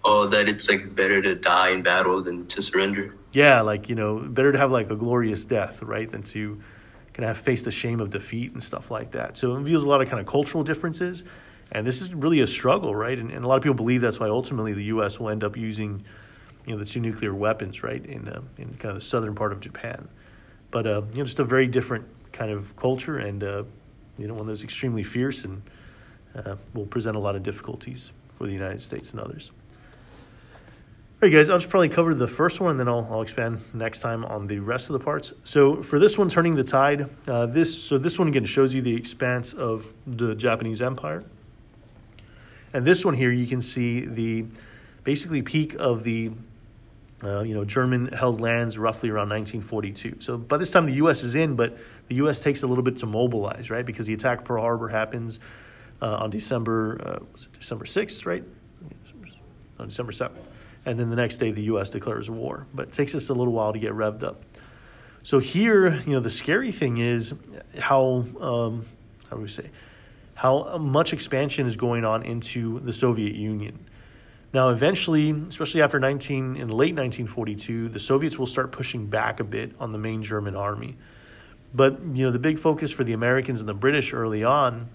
Oh, 0.03 0.27
that 0.27 0.47
it's 0.47 0.69
like 0.69 0.95
better 0.95 1.21
to 1.21 1.35
die 1.35 1.71
in 1.71 1.83
battle 1.83 2.21
than 2.23 2.47
to 2.47 2.61
surrender. 2.61 3.15
Yeah, 3.33 3.61
like 3.61 3.89
you 3.89 3.95
know, 3.95 4.19
better 4.19 4.51
to 4.51 4.57
have 4.57 4.71
like 4.71 4.89
a 4.89 4.95
glorious 4.95 5.45
death, 5.45 5.81
right, 5.81 6.09
than 6.09 6.23
to 6.23 6.61
kind 7.13 7.29
of 7.29 7.35
have 7.35 7.37
face 7.37 7.63
the 7.63 7.71
shame 7.71 7.99
of 7.99 8.09
defeat 8.09 8.53
and 8.53 8.63
stuff 8.63 8.89
like 8.89 9.11
that. 9.11 9.37
So 9.37 9.53
it 9.53 9.57
reveals 9.57 9.83
a 9.83 9.89
lot 9.89 10.01
of 10.01 10.09
kind 10.09 10.19
of 10.19 10.27
cultural 10.27 10.63
differences, 10.63 11.23
and 11.71 11.85
this 11.85 12.01
is 12.01 12.13
really 12.13 12.41
a 12.41 12.47
struggle, 12.47 12.93
right? 12.93 13.17
And, 13.17 13.31
and 13.31 13.45
a 13.45 13.47
lot 13.47 13.55
of 13.55 13.63
people 13.63 13.75
believe 13.75 14.01
that's 14.01 14.19
why 14.19 14.27
ultimately 14.27 14.73
the 14.73 14.85
U.S. 14.85 15.19
will 15.19 15.29
end 15.29 15.43
up 15.43 15.55
using, 15.55 16.03
you 16.65 16.73
know, 16.73 16.79
the 16.79 16.85
two 16.85 16.99
nuclear 16.99 17.33
weapons, 17.33 17.83
right, 17.83 18.05
in 18.05 18.27
uh, 18.27 18.41
in 18.57 18.73
kind 18.75 18.91
of 18.91 18.95
the 18.95 19.01
southern 19.01 19.35
part 19.35 19.51
of 19.51 19.59
Japan. 19.59 20.07
But 20.69 20.87
uh, 20.87 21.01
you 21.11 21.19
know, 21.19 21.23
just 21.25 21.39
a 21.39 21.45
very 21.45 21.67
different 21.67 22.05
kind 22.31 22.51
of 22.51 22.75
culture, 22.75 23.17
and 23.17 23.43
uh, 23.43 23.63
you 24.17 24.27
know, 24.27 24.33
one 24.33 24.47
that's 24.47 24.63
extremely 24.63 25.03
fierce 25.03 25.45
and 25.45 25.61
uh, 26.35 26.55
will 26.73 26.85
present 26.85 27.15
a 27.15 27.19
lot 27.19 27.35
of 27.35 27.43
difficulties 27.43 28.11
for 28.33 28.45
the 28.45 28.53
United 28.53 28.81
States 28.81 29.11
and 29.11 29.19
others. 29.19 29.51
All 31.21 31.27
right, 31.27 31.35
guys, 31.35 31.51
I'll 31.51 31.59
just 31.59 31.69
probably 31.69 31.89
cover 31.89 32.15
the 32.15 32.27
first 32.27 32.59
one, 32.59 32.71
and 32.71 32.79
then 32.79 32.87
I'll, 32.87 33.07
I'll 33.11 33.21
expand 33.21 33.61
next 33.75 33.99
time 33.99 34.25
on 34.25 34.47
the 34.47 34.57
rest 34.57 34.89
of 34.89 34.93
the 34.93 34.99
parts. 34.99 35.33
So 35.43 35.83
for 35.83 35.99
this 35.99 36.17
one, 36.17 36.29
turning 36.29 36.55
the 36.55 36.63
tide, 36.63 37.09
uh, 37.27 37.45
this 37.45 37.79
so 37.83 37.99
this 37.99 38.17
one 38.17 38.27
again 38.27 38.45
shows 38.45 38.73
you 38.73 38.81
the 38.81 38.95
expanse 38.95 39.53
of 39.53 39.85
the 40.07 40.33
Japanese 40.33 40.81
Empire, 40.81 41.23
and 42.73 42.85
this 42.85 43.03
one 43.03 43.13
here 43.13 43.31
you 43.31 43.47
can 43.47 43.61
see 43.61 44.05
the 44.05 44.45
basically 45.03 45.41
peak 45.41 45.75
of 45.79 46.03
the 46.03 46.31
uh, 47.23 47.41
you 47.41 47.53
know 47.53 47.63
German 47.63 48.07
held 48.07 48.41
lands 48.41 48.77
roughly 48.77 49.09
around 49.09 49.29
1942. 49.29 50.17
So 50.19 50.37
by 50.37 50.57
this 50.57 50.71
time 50.71 50.85
the 50.85 50.95
U.S. 50.95 51.23
is 51.23 51.35
in, 51.35 51.55
but 51.55 51.77
the 52.07 52.15
U.S. 52.15 52.41
takes 52.41 52.63
a 52.63 52.67
little 52.67 52.83
bit 52.83 52.97
to 52.99 53.05
mobilize, 53.05 53.69
right? 53.69 53.85
Because 53.85 54.07
the 54.07 54.13
attack 54.13 54.43
Pearl 54.43 54.61
Harbor 54.61 54.89
happens 54.89 55.39
uh, 56.01 56.15
on 56.15 56.29
December 56.29 57.01
uh, 57.05 57.25
was 57.31 57.45
it 57.45 57.59
December 57.59 57.85
6th, 57.85 58.25
right? 58.25 58.43
On 59.79 59.87
December 59.87 60.11
7th 60.11 60.37
and 60.85 60.99
then 60.99 61.09
the 61.09 61.15
next 61.15 61.37
day 61.37 61.51
the 61.51 61.63
U.S. 61.63 61.89
declares 61.89 62.29
war. 62.29 62.65
But 62.73 62.89
it 62.89 62.93
takes 62.93 63.15
us 63.15 63.29
a 63.29 63.33
little 63.33 63.53
while 63.53 63.73
to 63.73 63.79
get 63.79 63.93
revved 63.93 64.23
up. 64.23 64.43
So 65.23 65.39
here, 65.39 65.93
you 66.05 66.13
know, 66.13 66.19
the 66.19 66.31
scary 66.31 66.71
thing 66.71 66.97
is 66.97 67.33
how 67.77 68.25
um, 68.39 68.85
how 69.29 69.35
do 69.35 69.41
we 69.41 69.47
say 69.47 69.69
how 70.41 70.75
much 70.79 71.13
expansion 71.13 71.67
is 71.67 71.75
going 71.75 72.03
on 72.03 72.23
into 72.23 72.79
the 72.79 72.91
Soviet 72.91 73.35
Union. 73.35 73.85
Now, 74.53 74.69
eventually, 74.69 75.29
especially 75.29 75.83
after 75.83 75.99
19 75.99 76.55
in 76.55 76.69
late 76.69 76.95
1942, 76.95 77.89
the 77.89 77.99
Soviets 77.99 78.39
will 78.39 78.47
start 78.47 78.71
pushing 78.71 79.05
back 79.05 79.39
a 79.39 79.43
bit 79.43 79.71
on 79.79 79.91
the 79.91 79.99
main 79.99 80.23
German 80.23 80.55
army. 80.55 80.97
But 81.75 82.01
you 82.13 82.25
know, 82.25 82.31
the 82.31 82.39
big 82.39 82.57
focus 82.57 82.91
for 82.91 83.03
the 83.03 83.13
Americans 83.13 83.59
and 83.59 83.69
the 83.69 83.75
British 83.75 84.13
early 84.13 84.43
on. 84.43 84.89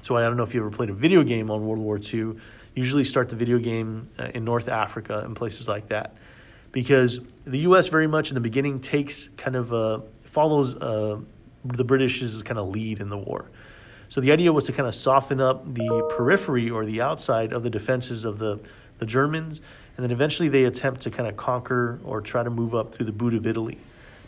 So 0.00 0.16
I 0.16 0.22
don't 0.22 0.38
know 0.38 0.42
if 0.42 0.54
you 0.54 0.62
ever 0.62 0.70
played 0.70 0.88
a 0.88 0.94
video 0.94 1.22
game 1.22 1.50
on 1.50 1.66
World 1.66 1.78
War 1.78 2.00
II 2.02 2.36
usually 2.74 3.04
start 3.04 3.28
the 3.28 3.36
video 3.36 3.58
game 3.58 4.08
uh, 4.18 4.28
in 4.34 4.42
North 4.42 4.68
Africa 4.68 5.18
and 5.18 5.36
places 5.36 5.68
like 5.68 5.88
that. 5.88 6.16
Because 6.70 7.20
the 7.44 7.58
U.S. 7.60 7.88
very 7.88 8.06
much 8.06 8.30
in 8.30 8.34
the 8.34 8.40
beginning 8.40 8.80
takes 8.80 9.28
kind 9.36 9.54
of 9.54 9.72
uh, 9.74 10.00
follows 10.24 10.74
uh, 10.76 11.20
the 11.62 11.84
British's 11.84 12.42
kind 12.42 12.58
of 12.58 12.68
lead 12.68 13.00
in 13.00 13.10
the 13.10 13.18
war. 13.18 13.50
So 14.12 14.20
the 14.20 14.30
idea 14.30 14.52
was 14.52 14.64
to 14.64 14.72
kind 14.72 14.86
of 14.86 14.94
soften 14.94 15.40
up 15.40 15.72
the 15.72 16.06
periphery 16.14 16.68
or 16.68 16.84
the 16.84 17.00
outside 17.00 17.54
of 17.54 17.62
the 17.62 17.70
defenses 17.70 18.26
of 18.26 18.38
the, 18.38 18.60
the 18.98 19.06
Germans, 19.06 19.62
and 19.96 20.04
then 20.04 20.10
eventually 20.10 20.50
they 20.50 20.64
attempt 20.64 21.00
to 21.00 21.10
kind 21.10 21.26
of 21.26 21.38
conquer 21.38 21.98
or 22.04 22.20
try 22.20 22.42
to 22.42 22.50
move 22.50 22.74
up 22.74 22.94
through 22.94 23.06
the 23.06 23.12
boot 23.12 23.32
of 23.32 23.46
Italy. 23.46 23.78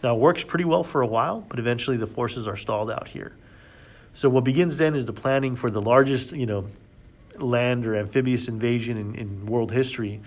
Now 0.03 0.15
it 0.15 0.21
works 0.21 0.43
pretty 0.43 0.65
well 0.65 0.85
for 0.85 1.03
a 1.03 1.07
while, 1.07 1.45
but 1.51 1.59
eventually 1.59 1.99
the 1.99 2.07
forces 2.07 2.49
are 2.49 2.57
stalled 2.57 2.91
out 2.91 3.09
here. 3.09 3.37
So 4.15 4.31
what 4.31 4.43
begins 4.43 4.79
then 4.79 4.95
is 4.95 5.05
the 5.05 5.13
planning 5.13 5.55
for 5.55 5.69
the 5.71 5.83
largest, 5.83 6.33
you 6.33 6.47
know, 6.47 6.67
land 7.37 7.85
or 7.85 7.95
amphibious 7.95 8.49
invasion 8.49 8.97
in, 8.97 9.15
in 9.15 9.45
world 9.45 9.71
history, 9.71 10.23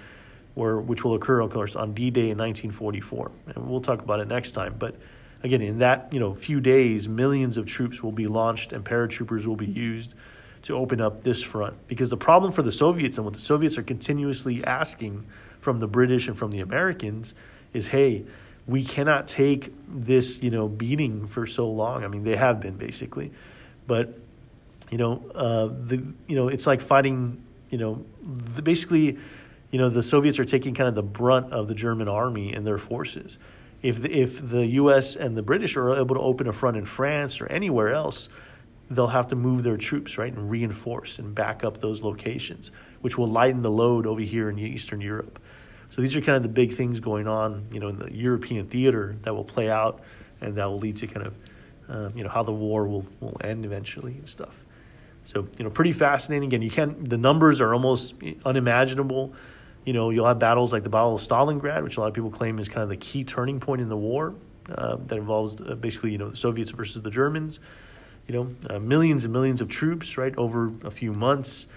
where 0.54 0.78
which 0.78 1.04
will 1.04 1.16
occur, 1.16 1.40
of 1.40 1.50
course, 1.50 1.76
on 1.76 1.96
D-Day 1.96 2.30
in 2.30 2.38
1944, 2.38 3.32
and 3.56 3.68
we'll 3.68 3.82
talk 3.82 4.04
about 4.04 4.20
it 4.20 4.28
next 4.28 4.52
time. 4.52 4.76
But 4.78 4.94
again, 5.44 5.62
in 5.62 5.80
that 5.80 6.10
you 6.12 6.20
know 6.20 6.34
few 6.34 6.60
days, 6.60 7.08
millions 7.08 7.58
of 7.58 7.66
troops 7.66 8.04
will 8.04 8.12
be 8.12 8.28
launched 8.28 8.74
and 8.74 8.84
paratroopers 8.84 9.46
will 9.46 9.56
be 9.56 9.66
used 9.66 10.14
to 10.64 10.76
open 10.76 11.00
up 11.00 11.24
this 11.24 11.42
front. 11.42 11.76
Because 11.88 12.10
the 12.10 12.18
problem 12.18 12.52
for 12.52 12.62
the 12.62 12.72
Soviets 12.72 13.18
and 13.18 13.26
what 13.26 13.34
the 13.34 13.40
Soviets 13.40 13.78
are 13.78 13.84
continuously 13.84 14.64
asking 14.64 15.26
from 15.60 15.80
the 15.80 15.88
British 15.88 16.28
and 16.28 16.38
from 16.38 16.52
the 16.52 16.60
Americans 16.60 17.34
is, 17.74 17.88
hey, 17.88 18.26
we 18.66 18.84
cannot 18.84 19.28
take 19.28 19.74
this 19.88 20.42
you 20.44 20.50
know 20.50 20.68
beating 20.68 21.28
for 21.28 21.46
so 21.46 21.70
long. 21.70 22.04
I 22.04 22.08
mean, 22.08 22.24
they 22.24 22.36
have 22.36 22.60
been 22.60 22.76
basically, 22.76 23.32
but 23.86 24.18
you 24.92 24.98
know, 24.98 25.24
uh, 25.36 25.68
the 25.68 26.04
you 26.28 26.36
know 26.36 26.48
it's 26.48 26.68
like 26.68 26.82
fighting. 26.82 27.44
You 27.70 27.78
know, 27.78 28.06
the, 28.56 28.62
basically, 28.62 29.18
you 29.72 29.80
know, 29.80 29.90
the 29.90 30.02
Soviets 30.04 30.40
are 30.40 30.46
taking 30.46 30.74
kind 30.74 30.88
of 30.88 30.96
the 30.96 31.04
brunt 31.04 31.52
of 31.52 31.68
the 31.68 31.76
German 31.76 32.08
army 32.08 32.54
and 32.54 32.66
their 32.66 32.78
forces. 32.78 33.38
If 33.82 34.02
the, 34.02 34.12
if 34.12 34.50
the 34.50 34.66
U.S. 34.66 35.16
and 35.16 35.38
the 35.38 35.44
British 35.44 35.78
are 35.78 35.96
able 35.96 36.16
to 36.16 36.22
open 36.22 36.48
a 36.48 36.54
front 36.54 36.78
in 36.78 36.86
France 36.86 37.40
or 37.40 37.48
anywhere 37.48 37.94
else, 37.94 38.30
they'll 38.90 39.08
have 39.08 39.28
to 39.28 39.36
move 39.36 39.64
their 39.64 39.78
troops 39.78 40.18
right 40.18 40.34
and 40.34 40.50
reinforce 40.50 41.20
and 41.20 41.36
back 41.36 41.64
up 41.64 41.80
those 41.80 42.02
locations, 42.02 42.72
which 43.02 43.18
will 43.18 43.28
lighten 43.28 43.62
the 43.62 43.72
load 43.72 44.08
over 44.08 44.22
here 44.22 44.50
in 44.50 44.58
Eastern 44.58 45.02
Europe. 45.02 45.40
So 45.90 46.02
these 46.02 46.16
are 46.16 46.22
kind 46.22 46.38
of 46.38 46.44
the 46.44 46.50
big 46.50 46.76
things 46.76 47.00
going 47.00 47.28
on, 47.28 47.68
you 47.72 47.80
know, 47.80 47.88
in 47.88 48.00
the 48.00 48.12
European 48.14 48.68
theater 48.68 49.16
that 49.24 49.34
will 49.34 49.46
play 49.46 49.70
out, 49.70 50.02
and 50.42 50.56
that 50.56 50.66
will 50.66 50.80
lead 50.80 50.98
to 50.98 51.08
kind 51.08 51.28
of, 51.28 51.36
uh, 51.90 52.10
you 52.16 52.24
know, 52.24 52.30
how 52.30 52.44
the 52.44 52.52
war 52.52 52.88
will 52.88 53.06
will 53.20 53.38
end 53.42 53.64
eventually 53.66 54.14
and 54.14 54.28
stuff. 54.28 54.64
So 55.24 55.48
you 55.58 55.66
know, 55.66 55.70
pretty 55.70 55.92
fascinating. 55.92 56.48
Again, 56.48 56.62
you 56.62 56.72
can't, 56.72 57.10
the 57.10 57.18
numbers 57.18 57.60
are 57.60 57.74
almost 57.74 58.16
unimaginable. 58.46 59.34
You 59.88 59.94
know, 59.94 60.10
you'll 60.10 60.26
have 60.26 60.38
battles 60.38 60.74
like 60.74 60.84
the 60.84 60.90
Battle 60.90 61.16
of 61.16 61.22
Stalingrad, 61.22 61.82
which 61.82 61.96
a 61.96 62.02
lot 62.02 62.08
of 62.08 62.14
people 62.14 62.30
claim 62.30 62.60
is 62.60 62.68
kind 62.68 62.84
of 62.84 62.90
the 62.90 62.98
key 62.98 63.24
turning 63.24 63.62
point 63.62 63.80
in 63.80 63.88
the 63.88 63.96
war 63.96 64.36
uh, 64.70 64.98
that 65.08 65.18
involves 65.18 65.62
uh, 65.62 65.76
basically 65.76 66.12
you 66.12 66.18
know 66.18 66.32
the 66.32 66.36
Soviets 66.36 66.72
versus 66.72 67.02
the 67.04 67.10
Germans. 67.10 67.62
You 68.28 68.34
know, 68.34 68.50
uh, 68.70 68.80
millions 68.80 69.24
and 69.24 69.32
millions 69.32 69.62
of 69.62 69.70
troops, 69.70 70.18
right, 70.18 70.38
over 70.38 70.74
a 70.84 70.92
few 70.92 71.14
months. 71.14 71.68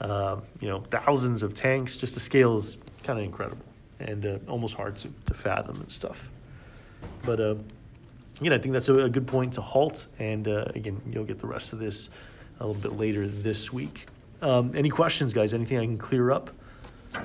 Uh, 0.00 0.38
you 0.60 0.68
know, 0.68 0.80
thousands 0.90 1.44
of 1.44 1.54
tanks. 1.54 1.96
Just 1.96 2.14
the 2.14 2.20
scale 2.20 2.56
is 2.58 2.76
kind 3.04 3.20
of 3.20 3.24
incredible 3.24 3.64
and 4.00 4.26
uh, 4.26 4.38
almost 4.48 4.74
hard 4.74 4.96
to, 4.96 5.12
to 5.26 5.34
fathom 5.34 5.80
and 5.80 5.92
stuff. 5.92 6.28
But 7.22 7.38
uh, 7.38 7.54
again, 8.40 8.52
I 8.52 8.58
think 8.58 8.72
that's 8.72 8.88
a, 8.88 9.04
a 9.04 9.08
good 9.08 9.28
point 9.28 9.52
to 9.52 9.60
halt. 9.60 10.08
And 10.18 10.48
again, 10.48 11.00
you'll 11.08 11.22
get 11.22 11.38
the 11.38 11.46
rest 11.46 11.72
of 11.72 11.78
this 11.78 12.10
a 12.58 12.66
little 12.66 12.82
bit 12.82 12.98
later 12.98 13.28
this 13.28 13.72
week. 13.72 14.08
Um, 14.42 14.72
any 14.74 14.88
questions, 14.88 15.32
guys? 15.32 15.54
Anything 15.54 15.78
I 15.78 15.84
can 15.84 15.98
clear 15.98 16.32
up 16.32 16.50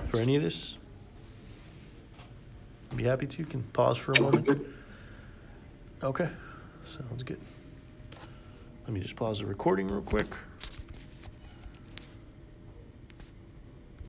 for 0.08 0.18
any 0.18 0.36
of 0.36 0.44
this? 0.44 0.78
Be 2.96 3.04
happy 3.04 3.28
to. 3.28 3.38
You 3.38 3.46
can 3.46 3.64
pause 3.74 3.98
for 3.98 4.14
a 4.14 4.22
moment. 4.22 4.68
Okay, 6.04 6.30
sounds 6.86 7.24
good. 7.24 7.40
Let 8.86 8.94
me 8.94 9.00
just 9.00 9.16
pause 9.16 9.40
the 9.40 9.46
recording 9.46 9.88
real 9.88 10.02
quick. 10.02 10.28